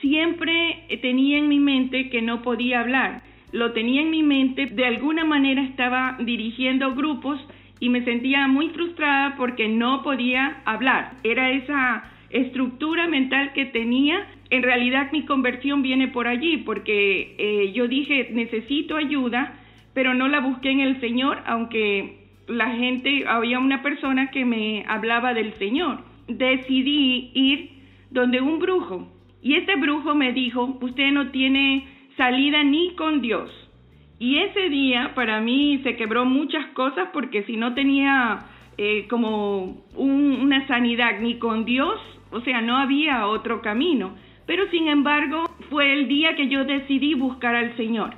[0.00, 3.22] Siempre tenía en mi mente que no podía hablar.
[3.52, 7.38] Lo tenía en mi mente, de alguna manera estaba dirigiendo grupos
[7.80, 11.14] y me sentía muy frustrada porque no podía hablar.
[11.24, 14.26] Era esa estructura mental que tenía.
[14.50, 19.54] En realidad mi conversión viene por allí porque eh, yo dije necesito ayuda,
[19.94, 24.84] pero no la busqué en el Señor, aunque la gente, había una persona que me
[24.86, 25.98] hablaba del Señor.
[26.28, 27.70] Decidí ir
[28.10, 29.08] donde un brujo
[29.42, 33.50] y ese brujo me dijo, usted no tiene salida ni con Dios.
[34.18, 38.38] Y ese día para mí se quebró muchas cosas porque si no tenía
[38.78, 41.98] eh, como una sanidad ni con Dios,
[42.30, 44.14] o sea, no había otro camino.
[44.46, 48.14] Pero sin embargo fue el día que yo decidí buscar al Señor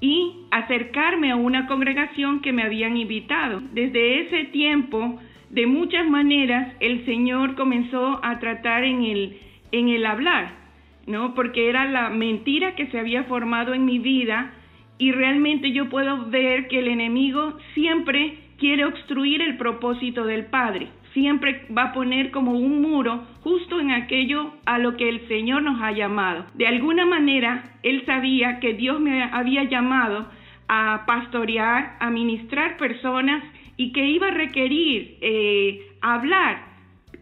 [0.00, 3.60] y acercarme a una congregación que me habían invitado.
[3.72, 9.38] Desde ese tiempo, de muchas maneras, el Señor comenzó a tratar en el,
[9.70, 10.61] en el hablar,
[11.06, 11.34] ¿no?
[11.34, 14.52] Porque era la mentira que se había formado en mi vida
[14.98, 20.88] y realmente yo puedo ver que el enemigo siempre quiere obstruir el propósito del Padre.
[21.12, 25.62] Siempre va a poner como un muro justo en aquello a lo que el Señor
[25.62, 26.46] nos ha llamado.
[26.54, 30.26] De alguna manera, Él sabía que Dios me había llamado
[30.68, 33.42] a pastorear, a ministrar personas
[33.76, 36.64] y que iba a requerir eh, hablar.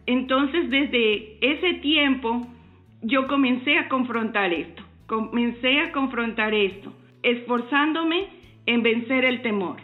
[0.07, 2.47] Entonces, desde ese tiempo,
[3.03, 8.29] yo comencé a confrontar esto, comencé a confrontar esto esforzándome
[8.67, 9.77] en vencer el temor.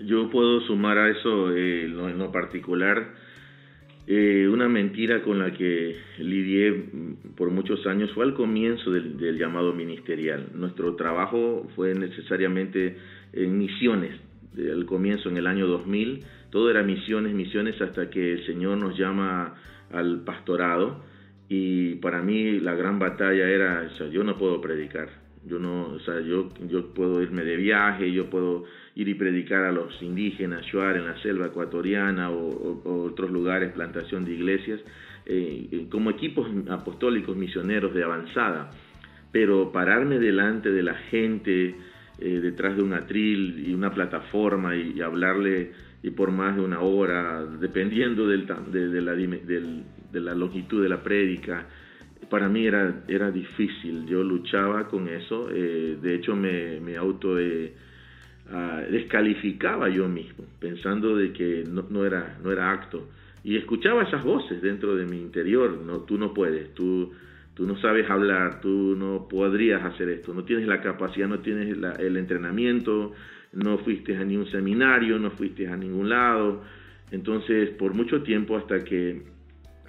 [0.00, 3.14] Yo puedo sumar a eso eh, en lo particular
[4.06, 6.90] eh, una mentira con la que lidié
[7.36, 10.48] por muchos años fue al comienzo del, del, llamado ministerial.
[10.54, 12.98] Nuestro trabajo fue necesariamente
[13.32, 14.14] en misiones.
[14.58, 18.96] Al comienzo, en el año 2000, todo era misiones, misiones, hasta que el Señor nos
[18.96, 19.54] llama
[19.90, 21.02] al pastorado.
[21.48, 25.08] Y para mí la gran batalla era, o yo no puedo predicar,
[25.46, 29.64] yo no, o sea, yo, yo puedo irme de viaje, yo puedo ir y predicar
[29.64, 34.80] a los indígenas, Shuar en la selva ecuatoriana o, otros lugares, plantación de iglesias,
[35.26, 38.70] eh, eh, como equipos apostólicos misioneros de avanzada.
[39.32, 41.74] Pero pararme delante de la gente,
[42.18, 46.80] eh, detrás de un atril y una plataforma y, hablarle y por más de una
[46.80, 49.14] hora, dependiendo del, de, la,
[50.14, 51.66] de la longitud de la prédica,
[52.30, 57.36] para mí era, era difícil, yo luchaba con eso, eh, de hecho me, me auto
[58.50, 63.08] ah, descalificaba yo mismo, pensando de que no, no, era, no era acto.
[63.42, 67.12] Y escuchaba esas voces dentro de mi interior, no, tú no puedes, tú,
[67.54, 71.76] tú no sabes hablar, tú no podrías hacer esto, no tienes la capacidad, no tienes
[71.98, 73.12] el entrenamiento,
[73.52, 76.62] no fuiste a ningún seminario, no fuiste a ningún lado.
[77.10, 79.22] Entonces, por mucho tiempo hasta que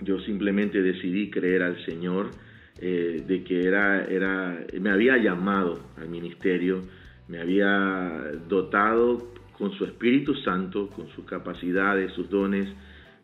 [0.02, 2.32] yo simplemente decidí creer al Señor,
[2.80, 6.82] eh, de que era, era, me había llamado al ministerio,
[7.28, 12.68] me había dotado con su Espíritu Santo, con sus capacidades, sus dones,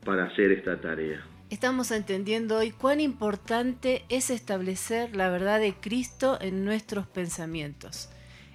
[0.05, 1.21] para hacer esta tarea.
[1.49, 8.09] Estamos entendiendo hoy cuán importante es establecer la verdad de Cristo en nuestros pensamientos.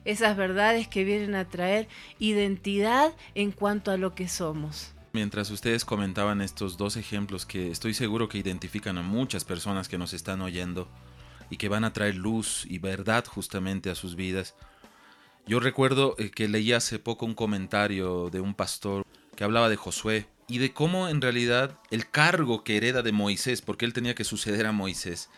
[0.07, 1.89] Esas verdades que vienen a traer
[2.19, 4.96] identidad en cuanto a lo que somos.
[5.17, 9.97] Mientras ustedes comentaban estos dos ejemplos que estoy seguro que identifican a muchas personas que
[9.97, 10.89] nos están oyendo
[11.49, 14.55] y que van a traer luz y verdad justamente a sus vidas,
[15.47, 19.77] Yo recuerdo eh, que leí hace poco un comentario de un pastor que hablaba de
[19.77, 24.15] Josué y de cómo en realidad el cargo que hereda de Moisés, porque él tenía
[24.15, 25.31] que suceder a Moisés,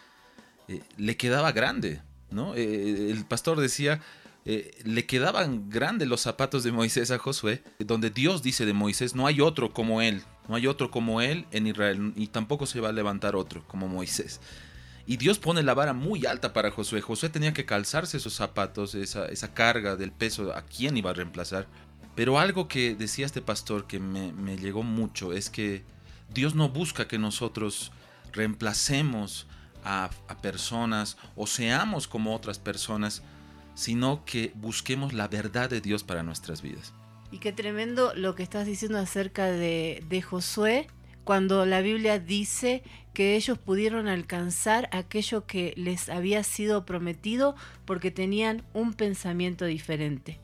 [0.66, 2.02] eh, le quedaba grande,
[2.32, 2.56] ¿no?
[2.56, 4.00] Eh, el pastor decía,
[4.84, 9.26] le quedaban grandes los zapatos de Moisés a Josué, donde Dios dice de Moisés, no
[9.26, 12.88] hay otro como él, no hay otro como él en Israel, y tampoco se va
[12.88, 14.40] a levantar otro como Moisés.
[15.08, 17.00] Y Dios pone la vara muy alta para Josué.
[17.00, 21.66] Josué tenía que calzarse esos zapatos, esa, carga del peso, a quién iba a reemplazar.
[22.14, 25.82] Pero algo que decía este pastor que me, llegó mucho es que
[26.34, 27.90] Dios no busca que nosotros
[28.32, 29.46] reemplacemos
[29.82, 30.10] a,
[30.42, 33.22] personas o seamos como otras personas,
[33.78, 36.92] sino que busquemos la verdad de Dios para nuestras vidas.
[37.30, 40.88] Y qué tremendo lo que estás diciendo acerca de, de Josué,
[41.22, 42.82] cuando la Biblia dice
[43.14, 47.54] que ellos pudieron alcanzar aquello que les había sido prometido
[47.84, 50.40] porque tenían un pensamiento diferente.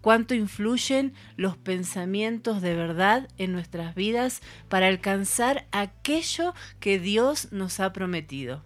[0.00, 7.78] Cuánto influyen los pensamientos de verdad en nuestras vidas para alcanzar aquello que Dios nos
[7.78, 8.64] ha prometido.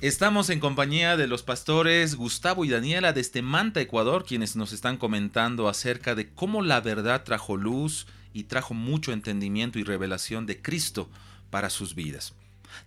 [0.00, 4.96] Estamos en compañía de los pastores Gustavo y Daniela desde Manta, Ecuador, quienes nos están
[4.96, 10.60] comentando acerca de cómo la verdad trajo luz, y trajo mucho entendimiento y revelación de
[10.60, 11.08] Cristo
[11.50, 12.34] para sus vidas.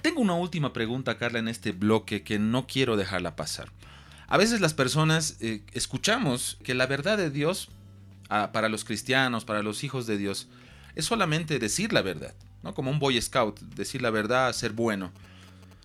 [0.02, 3.70] Tengo una última pregunta, Carla, en este bloque que no quiero dejarla pasar.
[4.28, 7.70] A veces las personas eh, escuchamos que la verdad de Dios
[8.30, 10.48] ah, para los cristianos, para los hijos de Dios,
[10.96, 12.34] es solamente decir la verdad,
[12.64, 12.74] ¿no?
[12.74, 15.12] Como un Boy Scout, decir la verdad, ser bueno.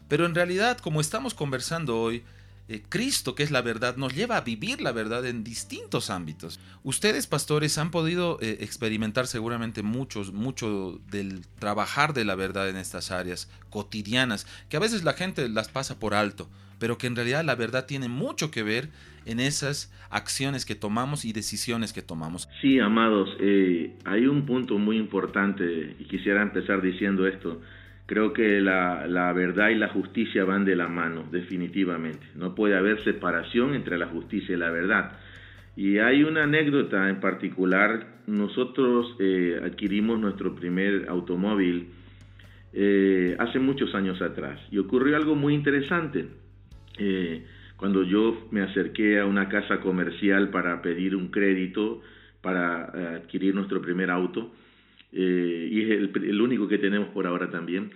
[0.08, 2.22] Pero en realidad, como estamos conversando hoy,
[2.68, 6.58] eh, Cristo, que es la verdad, nos lleva a vivir la verdad en distintos ámbitos.
[6.82, 12.76] Ustedes, pastores, han podido eh, experimentar seguramente muchos, mucho del trabajar de la verdad en
[12.76, 16.48] estas áreas cotidianas, que a veces la gente las pasa por alto,
[16.80, 18.88] pero que en realidad la verdad tiene mucho que ver
[19.26, 22.48] en esas acciones que tomamos y decisiones que tomamos.
[22.60, 27.60] Sí, amados, eh, hay un punto muy importante y quisiera empezar diciendo esto.
[28.06, 32.24] Creo que la, verdad y la justicia van de la mano, definitivamente.
[32.36, 35.18] No puede haber separación entre la justicia y la verdad.
[35.74, 38.20] Y hay una anécdota en particular.
[38.28, 41.88] Nosotros eh, adquirimos nuestro primer automóvil
[42.72, 44.60] eh, hace muchos años atrás.
[44.70, 46.28] Y ocurrió algo muy interesante.
[46.98, 47.44] Eh,
[47.76, 52.02] cuando yo me acerqué a una casa comercial para pedir un crédito
[52.40, 54.52] para adquirir nuestro primer auto,
[55.18, 57.90] eh, y es el, el, único que tenemos por ahora también.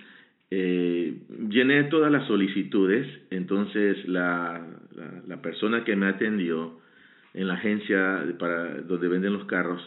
[0.51, 1.15] Eh,
[1.51, 4.67] llené todas las solicitudes, entonces la,
[5.29, 6.81] la, persona que me atendió
[7.35, 9.83] en la agencia para donde venden los carros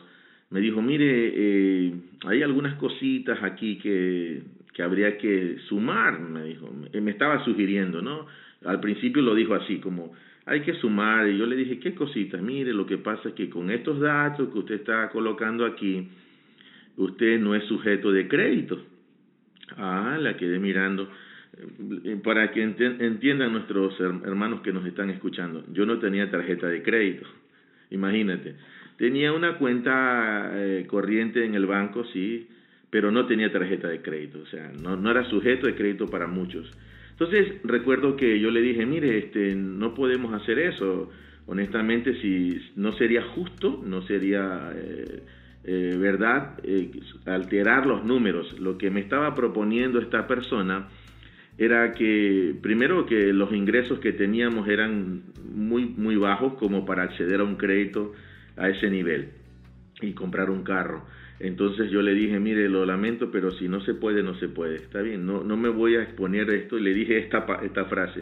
[0.52, 1.94] me dijo, mire, eh,
[2.28, 8.28] hay algunas cositas aquí que, que habría que sumar, me dijo, me estaba sugiriendo, ¿no?
[8.64, 10.14] Al principio lo dijo así, como,
[10.46, 12.40] hay que sumar, y yo le dije, ¿qué cositas?
[12.40, 16.08] Mire, lo que pasa es que con estos datos que usted está colocando aquí,
[16.98, 18.84] usted no es sujeto de crédito.
[19.78, 21.10] Ah, la quedé mirando.
[21.58, 26.82] Eh, para que entiendan nuestros hermanos que nos están escuchando, yo no tenía tarjeta de
[26.82, 27.28] crédito,
[27.92, 28.56] imagínate.
[28.98, 32.48] Tenía una cuenta eh, corriente en el banco, sí,
[32.90, 36.28] pero no tenía tarjeta de crédito, o sea, no, no era sujeto de crédito para
[36.28, 36.72] muchos.
[37.12, 41.12] Entonces recuerdo que yo le dije, mire, este, no podemos hacer eso.
[41.46, 45.22] Honestamente, si no sería justo, no sería eh,
[45.64, 46.92] eh, verdad, eh,
[47.26, 48.60] alterar los números.
[48.60, 50.90] Lo que me estaba proponiendo esta persona
[51.58, 57.40] era que, primero, que los ingresos que teníamos eran muy, muy bajos como para acceder
[57.40, 58.14] a un crédito
[58.58, 59.30] a ese nivel
[60.02, 61.06] y comprar un carro.
[61.40, 64.76] Entonces yo le dije, mire, lo lamento, pero si no se puede, no se puede.
[64.76, 66.78] Está bien, no, no me voy a exponer esto.
[66.78, 68.22] Y le dije esta, esta frase.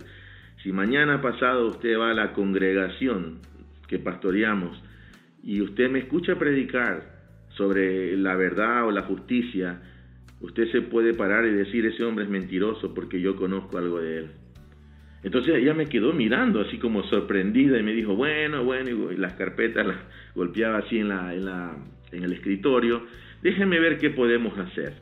[0.64, 3.40] Si mañana pasado usted va a la congregación
[3.88, 4.82] que pastoreamos
[5.44, 7.11] y usted me escucha predicar
[7.56, 9.82] sobre la verdad o la justicia,
[10.40, 14.20] usted se puede parar y decir, ese hombre es mentiroso porque yo conozco algo de
[14.20, 14.32] él.
[15.24, 19.34] Entonces ella me quedó mirando así como sorprendida y me dijo, bueno, bueno, y las
[19.34, 19.98] carpetas las
[20.34, 21.78] golpeaba así en, la, en, la,
[22.12, 23.06] en el escritorio,
[23.44, 24.94] déjenme ver qué podemos hacer.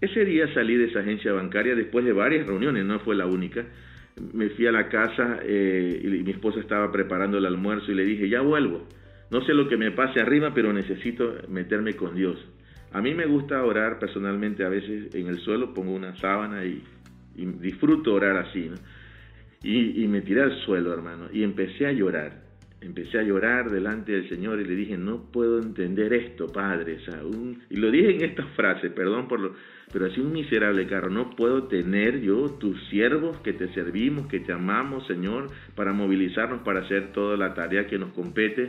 [0.00, 3.64] Ese día salí de esa agencia bancaria después de varias reuniones, no fue la única.
[4.34, 8.04] Me fui a la casa eh, y mi esposa estaba preparando el almuerzo y le
[8.04, 8.86] dije, ya vuelvo.
[9.30, 12.36] No sé lo que me pase arriba, pero necesito meterme con Dios.
[12.92, 16.82] A mí me gusta orar personalmente, a veces en el suelo pongo una sábana y,
[17.34, 18.70] disfruto orar así.
[19.62, 22.50] Y, me tiré al suelo, hermano, y empecé a llorar.
[22.80, 26.96] empecé a llorar delante del Señor y le dije, no puedo entender esto, Padre.
[27.22, 27.30] O
[27.68, 29.54] y lo dije en esta frase, perdón por lo,
[29.92, 34.40] pero así un miserable carro, no puedo tener yo tus siervos que te servimos, que
[34.40, 38.68] te amamos, Señor, para movilizarnos para hacer toda la tarea que nos compete.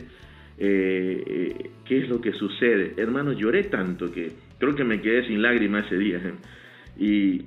[0.63, 2.93] Eh, ¿Qué es lo que sucede?
[2.95, 6.17] Hermano, lloré tanto que creo que me quedé sin lágrimas ese día.
[6.17, 6.33] ¿eh?
[6.99, 7.45] Y,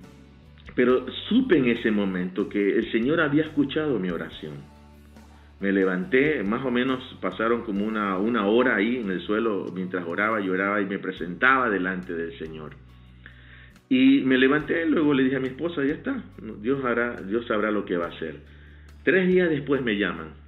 [0.75, 4.55] pero supe en ese momento que el Señor había escuchado mi oración.
[5.61, 10.05] Me levanté, más o menos pasaron como una, una hora ahí en el suelo mientras
[10.09, 12.73] oraba, lloraba y me presentaba delante del Señor.
[13.89, 16.21] Y me levanté, luego le dije a mi esposa, ya está,
[16.61, 18.41] Dios, hará, Dios sabrá lo que va a hacer.
[19.05, 20.44] Tres días después me llaman.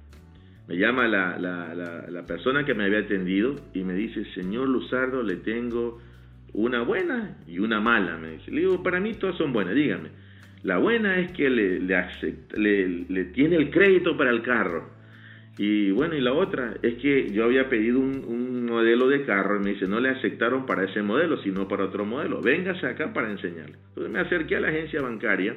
[0.67, 4.67] Me llama la, la, la, la persona que me había atendido y me dice, señor
[4.67, 5.99] Luzardo, le tengo
[6.53, 8.17] una buena y una mala.
[8.17, 10.09] Me dice, le digo, para mí todas son buenas, dígame.
[10.63, 12.05] La buena es que le, le,
[12.57, 14.89] le- le tiene el crédito para el carro.
[15.57, 19.55] Y bueno, y la otra es que yo había pedido un, un modelo de carro
[19.59, 22.41] y me dice, no le aceptaron para ese modelo, sino para otro modelo.
[22.41, 23.75] Véngase acá para enseñarle.
[23.89, 25.55] Entonces me acerqué a la agencia bancaria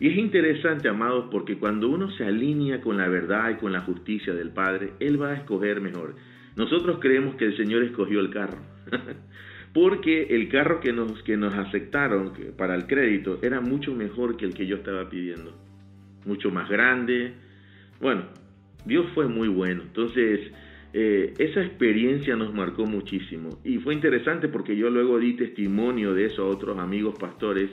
[0.00, 3.82] y es interesante, amados, porque cuando uno se alinea con la verdad y con la
[3.82, 6.14] justicia del Padre, Él va a escoger mejor.
[6.56, 8.58] Nosotros creemos que el Señor escogió el carro.
[9.74, 14.46] Porque el carro que nos, que nos aceptaron para el crédito era mucho mejor que
[14.46, 15.54] el que yo estaba pidiendo.
[16.24, 17.34] Mucho más grande.
[18.00, 18.24] Bueno,
[18.84, 19.82] Dios fue muy bueno.
[19.82, 20.40] Entonces,
[20.92, 23.60] eh, esa experiencia nos marcó muchísimo.
[23.64, 27.70] Y fue interesante porque yo luego di testimonio de eso a otros amigos pastores.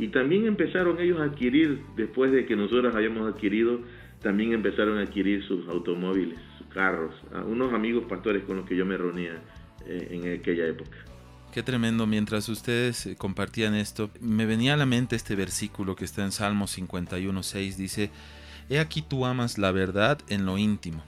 [0.00, 3.80] Y también empezaron ellos a adquirir, después de que nosotros habíamos adquirido,
[4.22, 7.14] también empezaron a adquirir sus automóviles, sus carros.
[7.34, 9.42] A unos amigos pastores con los que yo me reunía
[9.84, 10.96] eh, en aquella época.
[11.52, 16.06] Qué tremendo, mientras ustedes eh, compartían esto, me venía a la mente este versículo que
[16.06, 18.10] está en Salmo 51.6, dice,
[18.70, 21.04] He aquí tú amas la verdad en lo íntimo,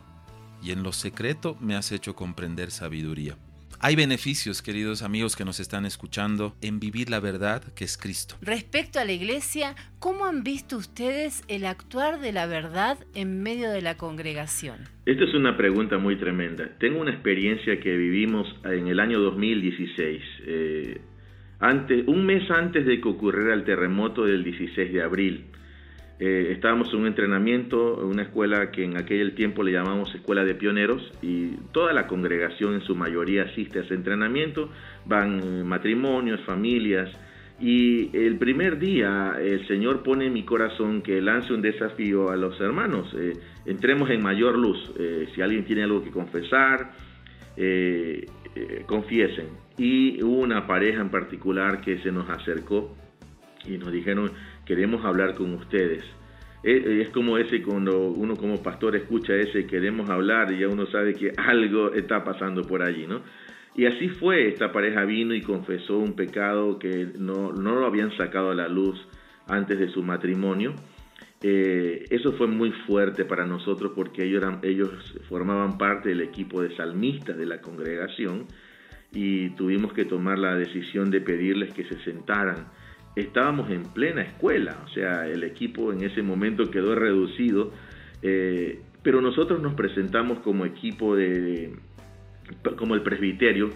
[0.62, 3.38] y en lo secreto me has hecho comprender sabiduría.
[3.84, 8.36] Hay beneficios, queridos amigos que nos están escuchando, en vivir la verdad que es Cristo.
[8.40, 13.72] Respecto a la iglesia, ¿cómo han visto ustedes el actuar de la verdad en medio
[13.72, 14.76] de la congregación?
[15.04, 16.70] Esta es una pregunta muy tremenda.
[16.78, 20.22] Tengo una experiencia que vivimos en el año 2016.
[20.46, 21.00] eh,
[21.58, 25.46] antes, un mes antes de que ocurriera el terremoto del 16 de abril.
[26.24, 30.44] Eh, estábamos en un entrenamiento, en una escuela que en aquel tiempo le llamamos Escuela
[30.44, 34.70] de Pioneros y toda la congregación en su mayoría asiste a ese entrenamiento,
[35.04, 37.10] van eh, matrimonios, familias
[37.58, 42.36] y el primer día el Señor pone en mi corazón que lance un desafío a
[42.36, 43.32] los hermanos, eh,
[43.66, 46.92] entremos en mayor luz, eh, si alguien tiene algo que confesar,
[47.56, 49.48] eh, eh, confiesen.
[49.76, 52.94] Y hubo una pareja en particular que se nos acercó
[53.66, 54.30] y nos dijeron,
[54.64, 56.04] queremos hablar con ustedes.
[56.62, 60.86] Es, es como ese cuando uno como pastor escucha ese, queremos hablar y ya uno
[60.86, 63.22] sabe que algo está pasando por allí, ¿no?
[63.74, 68.14] Y así fue, esta pareja vino y confesó un pecado que no, no lo habían
[68.16, 69.00] sacado a la luz
[69.48, 70.74] antes de su matrimonio.
[71.40, 74.90] Eh, eso fue muy fuerte para nosotros porque ellos, eran, ellos
[75.28, 78.46] formaban parte del equipo de salmistas de la congregación
[79.10, 82.68] y tuvimos que tomar la decisión de pedirles que se sentaran.
[83.14, 87.70] Estábamos en plena escuela, o sea, el equipo en ese momento quedó reducido,
[88.22, 91.76] eh, pero nosotros nos presentamos como equipo de,
[92.78, 93.68] como el presbiterio,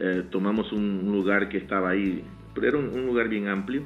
[0.00, 3.82] eh, tomamos un, lugar que estaba ahí, pero era un, lugar bien amplio,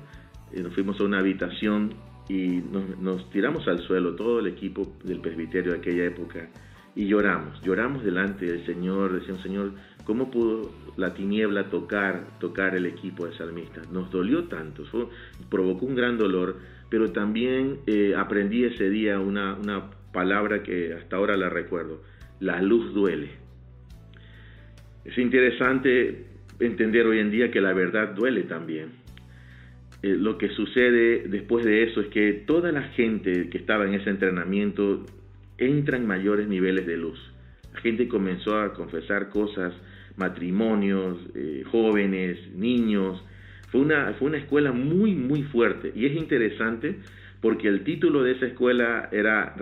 [0.52, 1.94] eh, nos fuimos a una habitación
[2.28, 6.48] y nos, nos, tiramos al suelo, todo el equipo del presbiterio de aquella época,
[6.96, 9.72] y lloramos, lloramos delante del Señor, decíamos, Señor,
[10.04, 13.90] ¿cómo pudo la tiniebla tocar, tocar el equipo de salmistas?
[13.90, 15.06] Nos dolió tanto, fue,
[15.50, 16.56] provocó un gran dolor,
[16.90, 22.02] pero también eh, aprendí ese día una, una palabra que hasta ahora la recuerdo,
[22.40, 23.30] la luz duele.
[25.04, 26.26] Es interesante
[26.60, 28.92] entender hoy en día que la verdad duele también.
[30.02, 33.94] Eh, lo que sucede después de eso es que toda la gente que estaba en
[33.94, 35.04] ese entrenamiento
[35.58, 37.18] entra en mayores niveles de luz.
[37.72, 39.74] La gente comenzó a confesar cosas,
[40.16, 43.22] matrimonios, eh, jóvenes, niños.
[43.68, 45.92] Fue una, fue una escuela muy, muy fuerte.
[45.94, 46.96] Y es interesante
[47.40, 49.54] porque el título de esa escuela era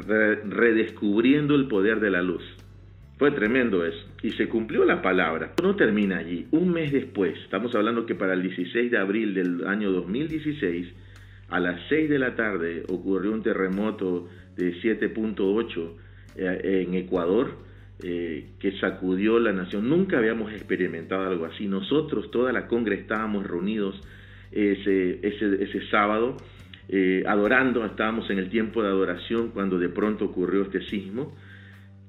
[0.44, 2.44] Redescubriendo el Poder de la Luz.
[3.18, 4.07] Fue tremendo eso.
[4.22, 5.53] Y se cumplió la palabra.
[5.62, 6.46] No termina allí.
[6.50, 10.88] Un mes después, estamos hablando que para el 16 de abril del año 2016,
[11.48, 15.90] a las 6 de la tarde ocurrió un terremoto de 7.8
[16.36, 17.72] eh, en Ecuador
[18.03, 19.88] eh, que sacudió la nación.
[19.88, 21.66] Nunca habíamos experimentado algo así.
[21.66, 24.00] Nosotros, toda la congre, estábamos reunidos
[24.50, 26.36] ese, ese, ese sábado
[26.88, 27.84] eh, adorando.
[27.84, 31.34] Estábamos en el tiempo de adoración cuando de pronto ocurrió este sismo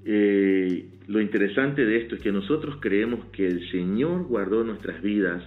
[0.06, 5.44] eh, lo interesante de esto es que nosotros creemos que el Señor guardó nuestras vidas,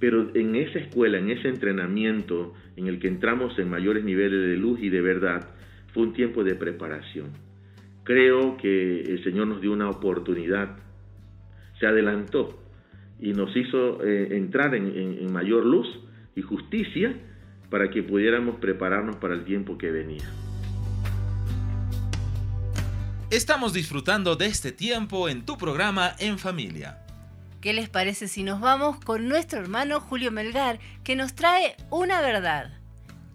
[0.00, 4.56] pero en esa escuela, en ese entrenamiento en el que entramos en mayores niveles de
[4.56, 5.48] luz y de verdad,
[5.92, 7.30] fue un tiempo de preparación.
[8.04, 10.76] Creo que el Señor nos dio una oportunidad,
[11.78, 12.58] se adelantó
[13.20, 15.86] y nos hizo eh, entrar en, en mayor luz
[16.34, 17.14] y justicia
[17.70, 20.24] para que pudiéramos prepararnos para el tiempo que venía.
[23.30, 26.98] Estamos disfrutando de este tiempo en tu programa En Familia.
[27.62, 32.20] ¿Qué les parece si nos vamos con nuestro hermano Julio Melgar, que nos trae una
[32.20, 32.72] verdad?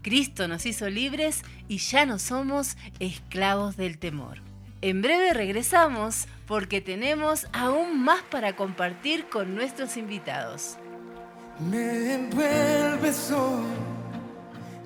[0.04, 4.47] Cristo nos hizo libres y ya no somos esclavos del temor.
[4.82, 10.78] En breve regresamos porque tenemos aún más para compartir con nuestros invitados.
[11.60, 13.66] Me envuelves hoy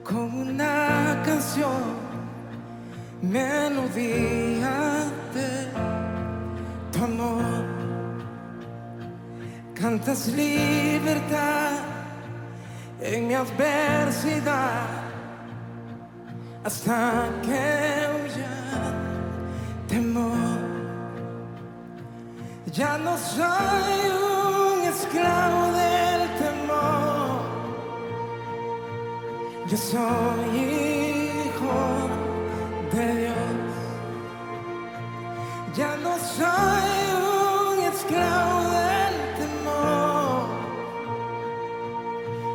[0.06, 1.98] con una canción,
[3.22, 5.68] melodía de
[6.94, 7.66] tu amor.
[9.76, 11.80] Cantas libertad
[13.02, 14.88] en mi adversidad
[16.64, 18.61] hasta que huya
[19.92, 20.60] temor.
[22.72, 23.94] Ya no soy
[24.30, 27.42] un esclavo del temor.
[29.70, 31.80] Yo soy hijo
[32.94, 33.70] de Dios.
[35.76, 36.92] Ya no soy
[37.66, 40.42] un esclavo del temor.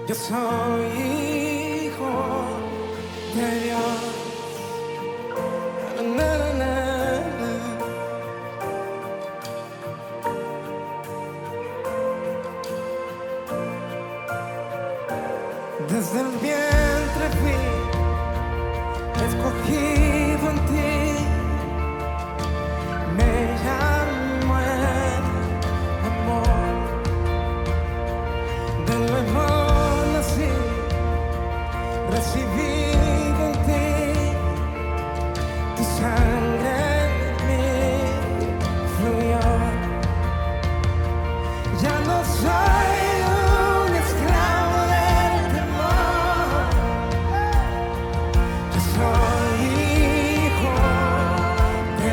[0.09, 1.15] Yo soy
[19.66, 20.94] escogido en ti.
[23.16, 23.32] Me
[23.64, 24.82] llamo el
[26.10, 26.74] amor.
[28.86, 29.46] De nuevo
[30.12, 30.50] nací,
[32.10, 33.86] recibido en ti.
[35.76, 37.12] Tu sangre en
[37.46, 37.66] mí
[38.96, 39.46] fluyó.
[41.82, 42.88] Ya no soy
[43.26, 43.56] un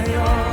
[0.06, 0.53] de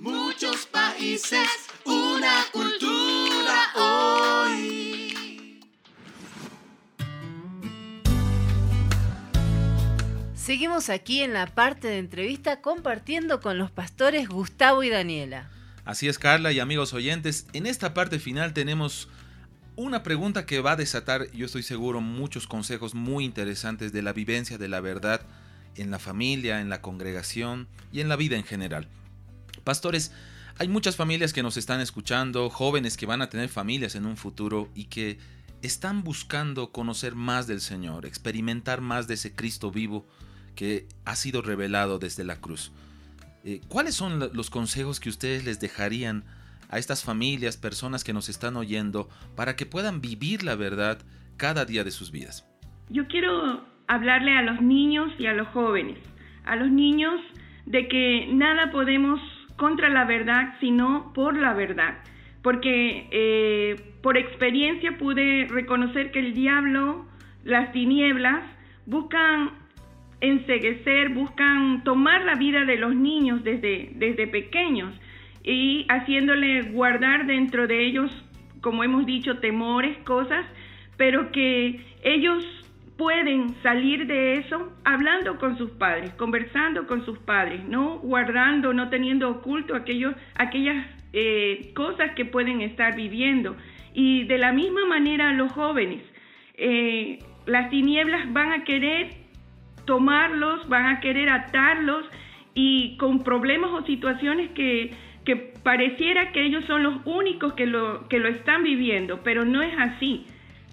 [0.00, 1.48] Muchos países,
[1.84, 5.60] una cultura hoy.
[10.34, 15.50] Seguimos aquí en la parte de entrevista compartiendo con los pastores Gustavo y Daniela.
[15.84, 17.46] Así es, Carla y amigos oyentes.
[17.52, 19.08] En esta parte final tenemos
[19.76, 24.12] una pregunta que va a desatar, yo estoy seguro, muchos consejos muy interesantes de la
[24.12, 25.22] vivencia de la verdad
[25.76, 28.88] en la familia, en la congregación y en la vida en general.
[29.64, 30.12] Pastores,
[30.58, 34.16] hay muchas familias que nos están escuchando, jóvenes que van a tener familias en un
[34.16, 35.18] futuro y que
[35.62, 40.06] están buscando conocer más del Señor, experimentar más de ese Cristo vivo
[40.56, 42.72] que ha sido revelado desde la cruz.
[43.44, 46.24] Eh, ¿Cuáles son los consejos que ustedes les dejarían
[46.68, 50.98] a estas familias, personas que nos están oyendo, para que puedan vivir la verdad
[51.36, 52.46] cada día de sus vidas?
[52.88, 55.98] Yo quiero hablarle a los niños y a los jóvenes,
[56.44, 57.20] a los niños
[57.66, 59.20] de que nada podemos
[59.56, 61.98] contra la verdad, sino por la verdad.
[62.42, 67.06] Porque eh, por experiencia pude reconocer que el diablo,
[67.44, 68.42] las tinieblas,
[68.86, 69.50] buscan
[70.20, 74.94] enseguecer, buscan tomar la vida de los niños desde, desde pequeños
[75.44, 78.10] y haciéndole guardar dentro de ellos,
[78.60, 80.46] como hemos dicho, temores, cosas,
[80.96, 82.44] pero que ellos
[82.96, 88.88] pueden salir de eso hablando con sus padres, conversando con sus padres, no guardando, no
[88.90, 93.56] teniendo oculto aquellos, aquellas eh, cosas que pueden estar viviendo.
[93.94, 96.02] Y de la misma manera los jóvenes,
[96.54, 99.10] eh, las tinieblas van a querer
[99.84, 102.04] tomarlos, van a querer atarlos
[102.54, 104.92] y con problemas o situaciones que,
[105.24, 109.62] que pareciera que ellos son los únicos que lo, que lo están viviendo, pero no
[109.62, 110.26] es así.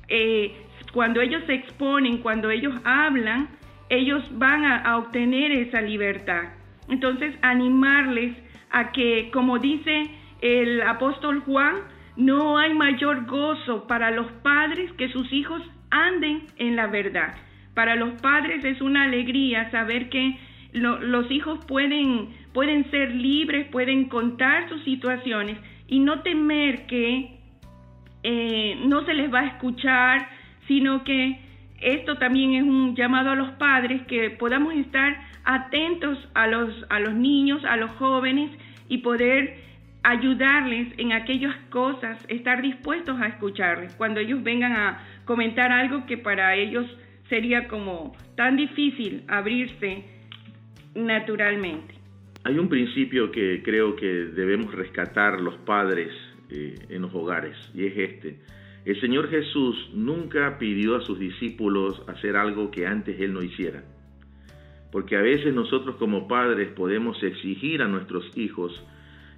[0.07, 0.55] Eh,
[0.93, 3.49] cuando ellos se exponen, cuando ellos hablan,
[3.89, 6.49] ellos van a, obtener esa libertad.
[6.89, 8.35] Entonces, animarles
[8.71, 10.11] a que, como dice
[10.41, 11.75] el apóstol Juan,
[12.15, 17.33] no hay mayor gozo para los padres que sus hijos anden en la verdad.
[17.73, 20.37] Para los padres es una alegría saber que
[20.73, 27.39] lo- los hijos pueden, pueden ser libres, pueden contar sus situaciones y no temer que
[28.23, 30.27] eh, no se les va a escuchar,
[30.69, 31.39] sino que
[31.81, 36.99] esto también es un llamado a los padres que podamos estar atentos a los, a
[36.99, 38.51] los niños, a los jóvenes
[38.87, 39.55] y poder
[40.03, 46.17] ayudarles en aquellas cosas, estar dispuestos a escucharles cuando ellos vengan a comentar algo que
[46.17, 46.85] para ellos
[47.29, 50.03] sería como tan difícil abrirse
[50.93, 51.95] naturalmente.
[52.43, 56.09] Hay un principio que creo que debemos rescatar los padres
[56.51, 58.58] eh, en los hogares y es este.
[58.89, 63.83] El Señor Jesús nunca pidió a sus discípulos hacer algo que antes Él no hiciera.
[64.91, 68.83] Porque a veces nosotros como padres podemos exigir a nuestros hijos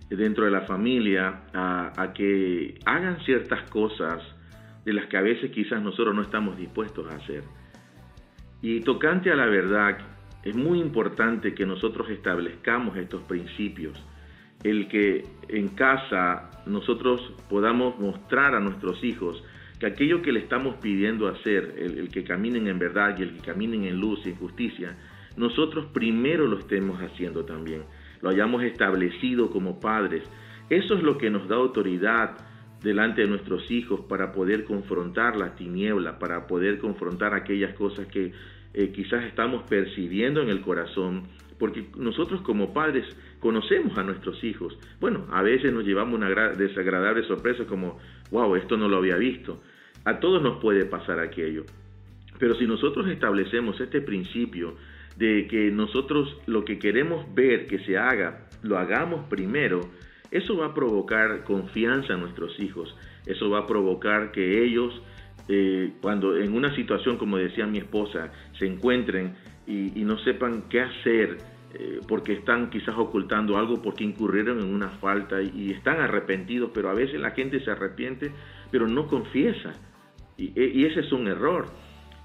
[0.10, 4.24] dentro de la familia a, que hagan ciertas cosas
[4.86, 7.44] de las que a veces quizás nosotros no estamos dispuestos a hacer.
[8.62, 9.98] Y tocante a la verdad,
[10.44, 14.02] es muy importante que nosotros establezcamos estos principios.
[14.64, 19.44] El que en casa nosotros podamos mostrar a nuestros hijos
[19.80, 23.42] que aquello que le estamos pidiendo hacer, el, que caminen en verdad y el que
[23.42, 24.96] caminen en luz y en justicia,
[25.38, 27.84] nosotros primero lo estemos haciendo también,
[28.22, 30.24] lo hayamos establecido como padres.
[30.70, 32.38] Eso es lo que nos da autoridad
[32.84, 38.34] delante de nuestros hijos para poder confrontar la tiniebla, para poder confrontar aquellas cosas que
[38.74, 41.24] eh, quizás estamos percibiendo en el corazón,
[41.58, 43.06] porque nosotros como padres
[43.42, 44.78] conocemos a nuestros hijos.
[45.02, 48.00] Bueno, a veces nos llevamos una gra- desagradable sorpresa como,
[48.32, 49.62] wow, esto no lo había visto.
[50.06, 51.66] A todos nos puede pasar aquello.
[52.40, 54.76] Pero si nosotros establecemos este principio
[55.18, 59.82] de que nosotros lo que queremos ver que se haga, lo hagamos primero,
[60.32, 62.96] eso va a provocar confianza en nuestros hijos.
[63.26, 65.02] Eso va a provocar que ellos,
[65.50, 69.36] eh, cuando en una situación, como decía mi esposa, se encuentren
[69.68, 71.38] y no sepan qué hacer,
[71.74, 76.90] eh, porque están quizás ocultando algo, porque incurrieron en una falta y, están arrepentidos, pero
[76.90, 78.32] a veces la gente se arrepiente,
[78.72, 79.74] pero no confiesa.
[80.38, 81.68] Y, y ese es un error.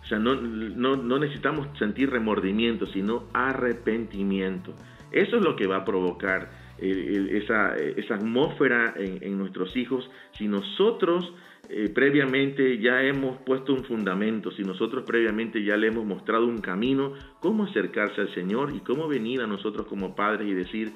[0.02, 4.72] O sea, no, no, necesitamos sentir remordimiento, sino arrepentimiento.
[5.10, 10.46] Eso es lo que va a provocar esa, esa, atmósfera en, en, nuestros hijos si
[10.46, 11.32] nosotros
[11.68, 16.58] eh, previamente ya hemos puesto un fundamento, si nosotros previamente ya le hemos mostrado un
[16.58, 20.92] camino, cómo acercarse al Señor y cómo venir a nosotros como padres y decir,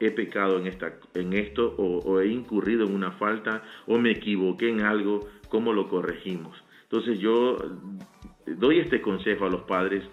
[0.00, 4.68] he pecado en, esta, en esto o, he incurrido en una falta o me equivoqué
[4.68, 6.56] en algo, ¿cómo lo corregimos?
[6.84, 7.56] Entonces yo
[8.46, 10.04] doy este consejo a los padres,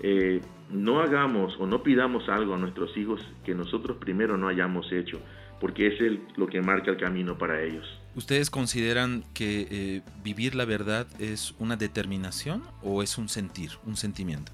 [0.00, 0.40] eh,
[0.70, 5.20] no hagamos o no pidamos algo a nuestros hijos que nosotros primero no hayamos hecho,
[5.60, 7.86] porque es lo que marca el camino para ellos.
[8.16, 13.96] ¿Ustedes consideran que eh, vivir la verdad es una determinación o es un sentir, un
[13.96, 14.52] sentimiento?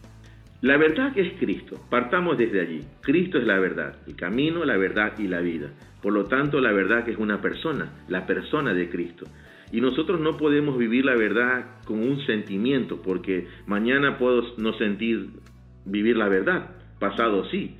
[0.62, 1.80] La verdad es Cristo.
[1.88, 2.80] Partamos desde allí.
[3.02, 5.70] Cristo es la verdad, el camino, la verdad y la vida.
[6.02, 9.26] Por lo tanto, la verdad es una persona, la persona de Cristo.
[9.70, 15.28] Y nosotros no podemos vivir la verdad con un sentimiento, porque mañana puedo no sentir
[15.84, 17.76] vivir la verdad, pasado sí.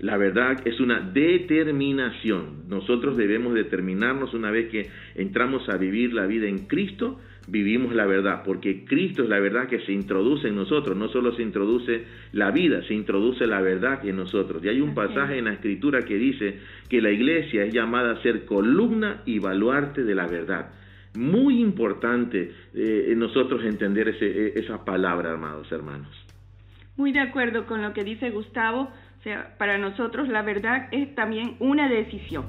[0.00, 2.64] La verdad es una determinación.
[2.68, 8.06] Nosotros debemos determinarnos una vez que entramos a vivir la vida en Cristo, vivimos la
[8.06, 12.04] verdad, porque Cristo es la verdad que se introduce en nosotros, no solo se introduce
[12.32, 14.64] la vida, se introduce la verdad en nosotros.
[14.64, 18.22] Y hay un pasaje en la escritura que dice que la iglesia es llamada a
[18.22, 20.70] ser columna y baluarte de la verdad.
[21.18, 26.08] Muy importante eh, nosotros entender ese, esa palabra, amados hermanos.
[26.96, 28.90] Muy de acuerdo con lo que dice Gustavo,
[29.20, 32.46] o sea, para nosotros la verdad es también una decisión.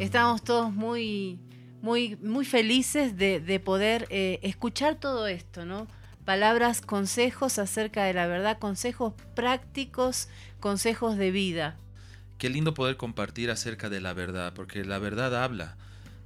[0.00, 1.38] Estamos todos muy,
[1.80, 5.86] muy, muy felices de, poder eh, escuchar todo esto, ¿no?
[6.24, 10.28] Palabras, consejos acerca de la verdad, consejos prácticos,
[10.58, 11.76] consejos de vida.
[12.36, 15.76] Qué lindo poder compartir acerca de la verdad, porque la verdad habla.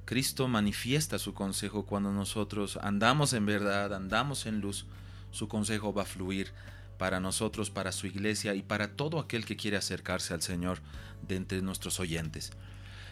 [0.05, 4.87] Cristo manifiesta su consejo cuando nosotros andamos en verdad, andamos en luz.
[5.31, 6.51] Su consejo va a fluir
[6.97, 10.79] para nosotros, para su iglesia y para todo aquel que quiere acercarse al Señor
[11.27, 12.51] de entre nuestros oyentes.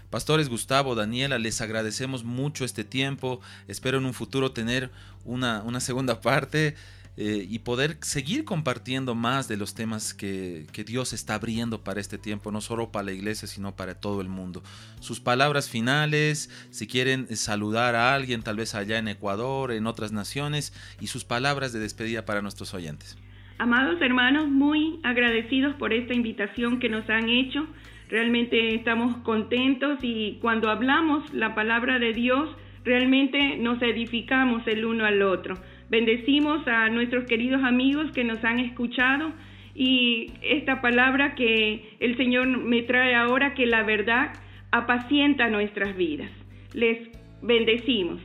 [0.09, 3.41] Pastores Gustavo, Daniela, les agradecemos mucho este tiempo.
[3.67, 4.89] Espero en un futuro tener
[5.25, 6.75] una, una segunda parte
[7.17, 11.99] eh, y poder seguir compartiendo más de los temas que, que, Dios está abriendo para
[11.99, 14.61] este tiempo, no solo para la iglesia, sino para todo el mundo.
[14.99, 20.11] Sus palabras finales, si quieren saludar a alguien, tal vez allá en Ecuador, en otras
[20.11, 23.17] naciones, y sus palabras de despedida para nuestros oyentes.
[23.57, 27.65] Amados hermanos, muy agradecidos por esta invitación que nos han hecho.
[28.09, 32.55] Realmente estamos contentos y cuando hablamos la palabra de Dios,
[32.85, 35.55] realmente nos edificamos el uno al otro.
[35.89, 39.31] Bendecimos a nuestros queridos amigos que nos han escuchado
[39.73, 44.33] y esta palabra que el Señor me trae ahora, que la verdad
[44.71, 46.29] apacienta nuestras vidas.
[46.73, 47.09] Les
[47.41, 48.19] bendecimos.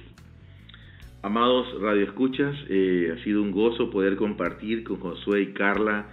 [1.22, 6.06] Amados radioescuchas, eh, ha sido un gozo poder compartir con Josué y Carla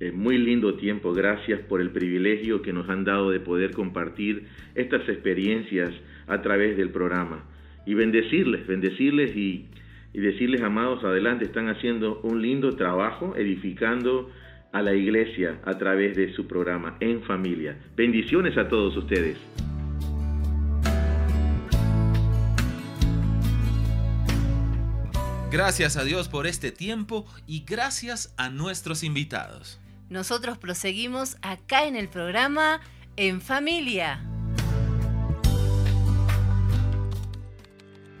[0.00, 1.12] eh, muy lindo tiempo.
[1.12, 5.90] Gracias por el privilegio que nos han dado de poder compartir estas experiencias
[6.26, 7.44] a través del programa.
[7.84, 9.66] Y bendecirles, bendecirles y,
[10.18, 14.28] y decirles, amados, adelante, están haciendo un lindo trabajo edificando
[14.72, 17.78] a la iglesia a través de su programa En Familia.
[17.94, 19.38] Bendiciones a todos ustedes.
[25.52, 29.80] Gracias a Dios por este tiempo y gracias a nuestros invitados.
[30.10, 32.80] Nosotros proseguimos acá en el programa
[33.16, 34.20] En Familia.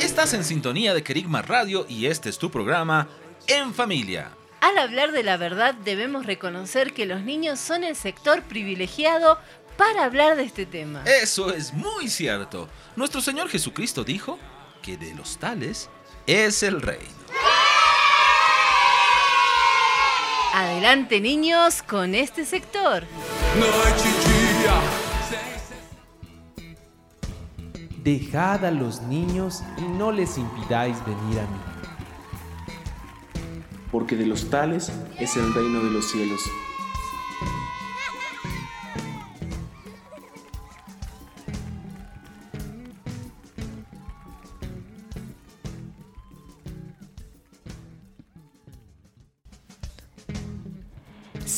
[0.00, 3.08] Estás en sintonía de Kerigma Radio y este es tu programa
[3.46, 4.30] En Familia.
[4.60, 9.38] Al hablar de la verdad debemos reconocer que los niños son el sector privilegiado
[9.78, 11.02] para hablar de este tema.
[11.04, 12.68] Eso es muy cierto.
[12.96, 14.38] Nuestro Señor Jesucristo dijo
[14.82, 15.88] que de los tales
[16.26, 17.06] es el reino.
[20.52, 23.04] Adelante niños con este sector.
[28.02, 31.78] Dejad a los niños y no les impidáis venir a mí
[33.90, 36.40] porque de los tales es el reino de los cielos.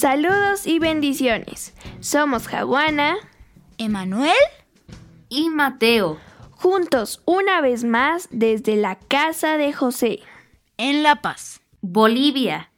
[0.01, 1.74] Saludos y bendiciones.
[2.01, 3.18] Somos Jaguana,
[3.76, 4.32] Emanuel
[5.28, 6.18] y Mateo.
[6.53, 10.20] Juntos una vez más desde la casa de José.
[10.78, 12.72] En La Paz, Bolivia.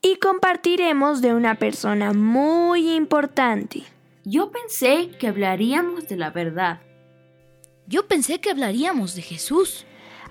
[0.00, 3.82] Y compartiremos de una persona muy importante.
[4.24, 6.80] Yo pensé que hablaríamos de la verdad.
[7.88, 9.84] Yo pensé que hablaríamos de Jesús.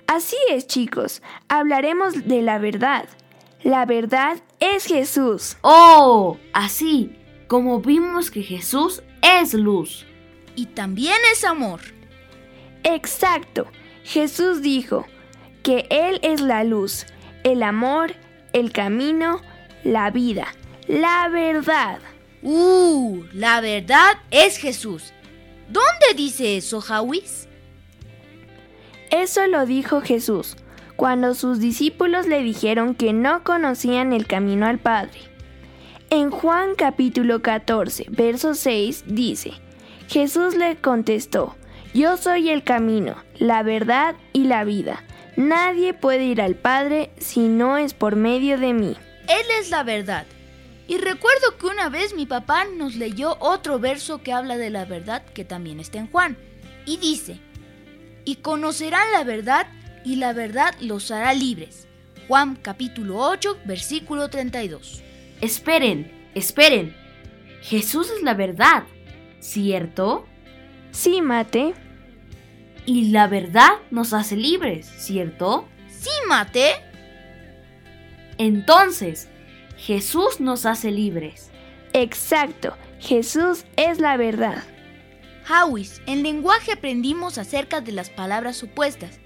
[0.06, 1.20] Así es, chicos.
[1.46, 3.06] Hablaremos de la verdad.
[3.62, 5.56] La verdad es Jesús.
[5.60, 7.14] Oh, así
[7.46, 10.06] como vimos que Jesús es luz.
[10.56, 11.80] Y también es amor.
[12.84, 13.66] Exacto.
[14.02, 15.06] Jesús dijo
[15.62, 17.06] que Él es la luz,
[17.44, 18.14] el amor,
[18.54, 19.42] el camino,
[19.84, 20.54] la vida,
[20.88, 21.98] la verdad.
[22.42, 25.12] Uh, la verdad es Jesús.
[25.68, 27.46] ¿Dónde dice eso, Hawis?
[29.10, 30.56] Eso lo dijo Jesús
[31.00, 35.18] cuando sus discípulos le dijeron que no conocían el camino al Padre.
[36.10, 39.54] En Juan capítulo 14, verso 6 dice,
[40.08, 41.56] Jesús le contestó,
[41.94, 45.02] Yo soy el camino, la verdad y la vida.
[45.36, 48.94] Nadie puede ir al Padre si no es por medio de mí.
[49.26, 50.26] Él es la verdad.
[50.86, 54.84] Y recuerdo que una vez mi papá nos leyó otro verso que habla de la
[54.84, 56.36] verdad que también está en Juan.
[56.84, 57.40] Y dice,
[58.26, 59.66] y conocerán la verdad
[60.04, 61.86] y la verdad los hará libres.
[62.28, 65.02] Juan capítulo 8, versículo 32.
[65.40, 66.94] Esperen, esperen.
[67.62, 68.84] Jesús es la verdad,
[69.40, 70.26] ¿cierto?
[70.90, 71.74] Sí, Mate.
[72.86, 75.68] Y la verdad nos hace libres, ¿cierto?
[75.88, 76.72] Sí, Mate.
[78.38, 79.28] Entonces,
[79.76, 81.50] Jesús nos hace libres.
[81.92, 84.62] Exacto, Jesús es la verdad.
[85.48, 89.18] Hawis, en lenguaje aprendimos acerca de las palabras opuestas.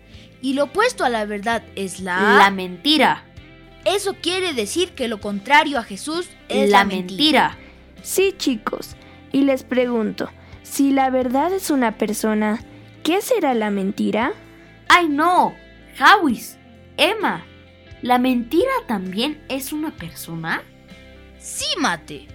[0.44, 2.36] Y lo opuesto a la verdad es la...
[2.36, 3.24] La mentira.
[3.86, 7.48] Eso quiere decir que lo contrario a Jesús es la, la mentira.
[7.48, 7.58] mentira.
[8.02, 8.94] Sí, chicos.
[9.32, 10.28] Y les pregunto,
[10.62, 12.62] si la verdad es una persona,
[13.02, 14.34] ¿qué será la mentira?
[14.90, 15.54] ¡Ay no!
[15.98, 16.58] Hawis,
[16.98, 17.46] Emma,
[18.02, 20.62] ¿la mentira también es una persona?
[21.38, 22.28] Sí, Mate.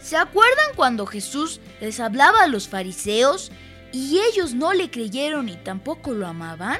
[0.00, 3.50] ¿Se acuerdan cuando Jesús les hablaba a los fariseos
[3.92, 6.78] y ellos no le creyeron y tampoco lo amaban?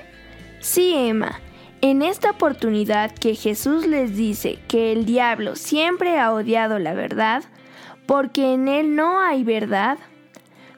[0.60, 1.40] Sí, Emma.
[1.80, 7.42] En esta oportunidad que Jesús les dice que el diablo siempre ha odiado la verdad,
[8.06, 9.98] porque en él no hay verdad,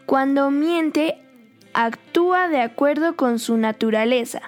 [0.06, 1.18] cuando miente
[1.74, 4.42] actúa de acuerdo con su naturaleza,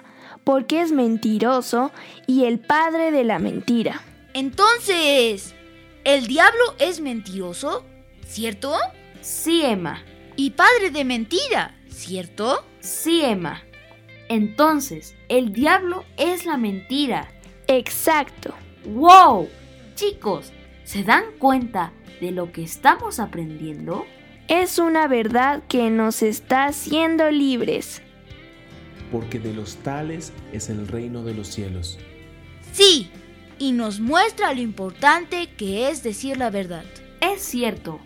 [0.45, 1.91] porque es mentiroso
[2.25, 4.01] y el padre de la mentira.
[4.33, 5.55] Entonces,
[6.05, 7.83] ¿el diablo es mentiroso?
[8.25, 8.73] ¿Cierto?
[9.19, 10.01] Sí, Emma.
[10.37, 12.63] Y padre de mentira, ¿cierto?
[12.79, 13.64] Sí, Emma.
[14.29, 17.29] Entonces, el diablo es la mentira.
[17.67, 18.53] Exacto.
[18.85, 19.47] ¡Wow!
[19.95, 20.51] Chicos,
[20.83, 24.05] ¿se dan cuenta de lo que estamos aprendiendo?
[24.47, 28.01] Es una verdad que nos está haciendo libres.
[29.11, 31.99] Porque de los tales es el reino de los cielos.
[32.71, 33.09] Sí,
[33.57, 36.85] y nos muestra lo importante que es decir la verdad.
[37.21, 37.99] Es cierto,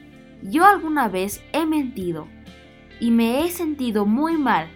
[0.43, 2.27] yo alguna vez he mentido
[2.99, 4.69] y me he sentido muy mal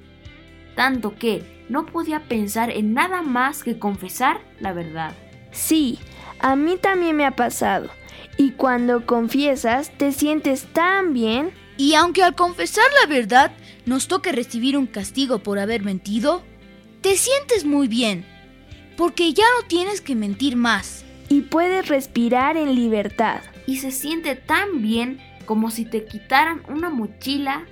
[0.76, 5.14] tanto que no podía pensar en nada más que confesar la verdad.
[5.52, 6.00] Sí,
[6.40, 7.90] a mí también me ha pasado.
[8.38, 11.52] Y cuando confiesas, te sientes tan bien.
[11.78, 13.52] Y aunque al confesar la verdad
[13.86, 16.44] nos toque recibir un castigo por haber mentido,
[17.02, 18.26] te sientes muy bien,
[18.96, 21.04] porque ya no tienes que mentir más.
[21.30, 23.42] Y puedes respirar en libertad.
[23.66, 27.66] Y se siente tan bien como si te quitaran una mochila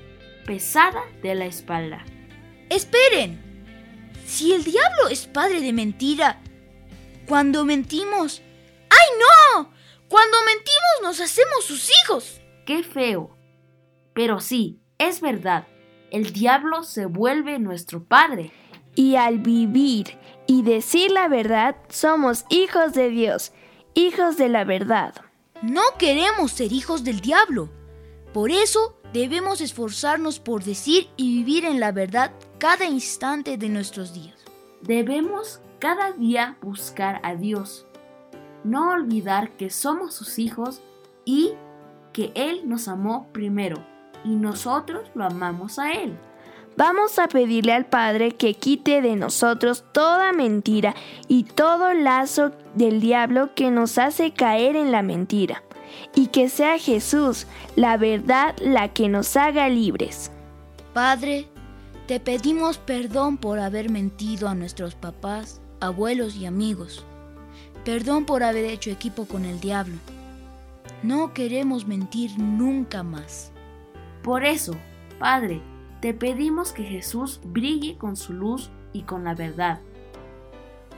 [0.46, 2.04] pesada de la espalda.
[2.72, 3.38] Esperen.
[4.26, 6.42] Si el diablo es padre de mentira,
[7.28, 8.42] cuando mentimos...
[8.90, 9.74] ¡Ay no!
[10.08, 12.40] Cuando mentimos nos hacemos sus hijos.
[12.66, 13.36] ¡Qué feo!
[14.14, 15.68] Pero sí, es verdad.
[16.12, 18.54] El diablo se vuelve nuestro padre.
[18.96, 20.18] Y al vivir
[20.48, 23.52] y decir la verdad, somos hijos de Dios,
[23.96, 25.14] hijos de la verdad.
[25.62, 27.70] No queremos ser hijos del diablo.
[28.34, 32.32] Por eso debemos esforzarnos por decir y vivir en la verdad
[32.62, 34.36] cada instante de nuestros días.
[34.82, 37.88] Debemos cada día buscar a Dios,
[38.64, 40.80] no olvidar que somos sus hijos
[41.26, 41.54] y
[42.14, 43.84] que Él nos amó primero
[44.24, 46.16] y nosotros lo amamos a Él.
[46.78, 50.94] Vamos a pedirle al Padre que quite de nosotros toda mentira
[51.28, 55.64] y todo lazo del diablo que nos hace caer en la mentira,
[56.14, 60.32] y que sea Jesús, la verdad, la que nos haga libres.
[60.94, 61.48] Padre,
[62.12, 67.06] te pedimos perdón por haber mentido a nuestros papás, abuelos y amigos.
[67.86, 69.96] Perdón por haber hecho equipo con el diablo.
[71.04, 73.54] No queremos mentir nunca más.
[74.24, 74.74] Por eso,
[75.20, 75.62] Padre,
[76.02, 79.80] te pedimos que Jesús brille con su luz y con la verdad,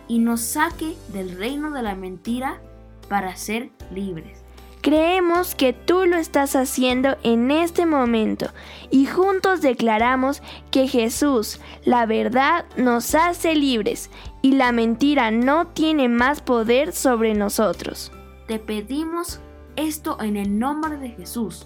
[0.08, 2.60] y nos saque del reino de la mentira
[3.08, 4.43] para ser libres.
[4.84, 8.52] Creemos que tú lo estás haciendo en este momento
[8.92, 14.10] y juntos declaramos que Jesús, la verdad, nos hace libres
[14.42, 18.12] y la mentira no tiene más poder sobre nosotros.
[18.46, 19.40] Te pedimos
[19.78, 21.66] esto en el nombre de Jesús.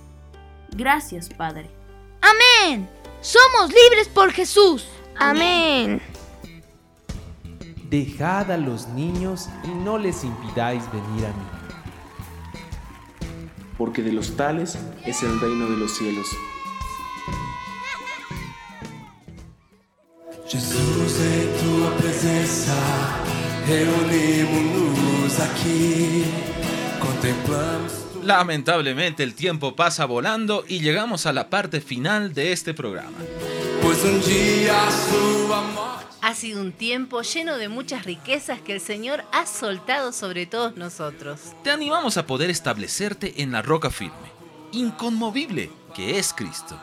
[0.76, 1.72] Gracias, Padre.
[2.22, 2.88] Amén.
[3.22, 4.88] Somos libres por Jesús.
[5.18, 5.99] Amén.
[7.89, 11.56] Dejad a los niños y no les impidáis venir a mí
[13.78, 16.28] porque de los tales es el reino de los cielos.
[20.47, 22.73] Jesus, em tua presença,
[23.67, 26.23] reunimos-nos aqui,
[27.01, 28.07] contemplamos.
[28.23, 33.17] Lamentablemente el tiempo pasa volando y llegamos a la parte final de este programa.
[33.82, 35.88] Pues un día su amor
[36.21, 40.75] ha sido un tiempo lleno de muchas riquezas que el Señor ha soltado sobre todos
[40.75, 41.39] nosotros.
[41.63, 44.32] Te animamos a poder establecerte en la roca firme,
[44.73, 46.78] inconmovible, que es Cristo,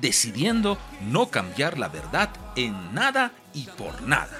[0.00, 4.36] decidiendo no cambiar la verdad en nada y por nada.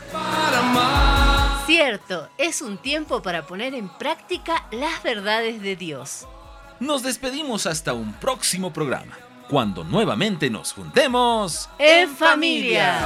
[1.66, 6.26] Cierto, es un tiempo para poner en práctica las verdades de Dios.
[6.80, 9.18] Nos despedimos hasta un próximo programa,
[9.48, 12.98] cuando nuevamente nos juntemos en familia.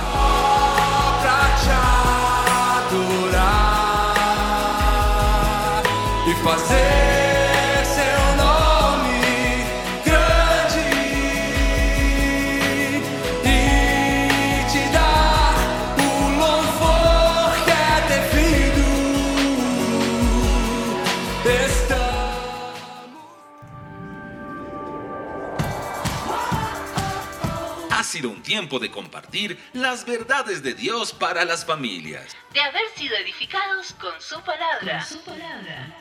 [28.13, 32.37] Sido un tiempo de compartir las verdades de Dios para las familias.
[32.53, 34.99] De haber sido edificados con su palabra.
[34.99, 35.97] Con su palabra.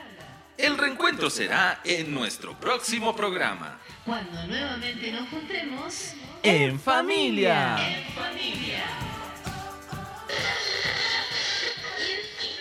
[0.58, 3.78] El reencuentro será en nuestro próximo programa.
[4.04, 7.76] Cuando nuevamente nos juntemos En familia.
[7.80, 8.84] En familia.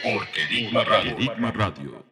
[0.02, 2.11] Porque Digma Radio.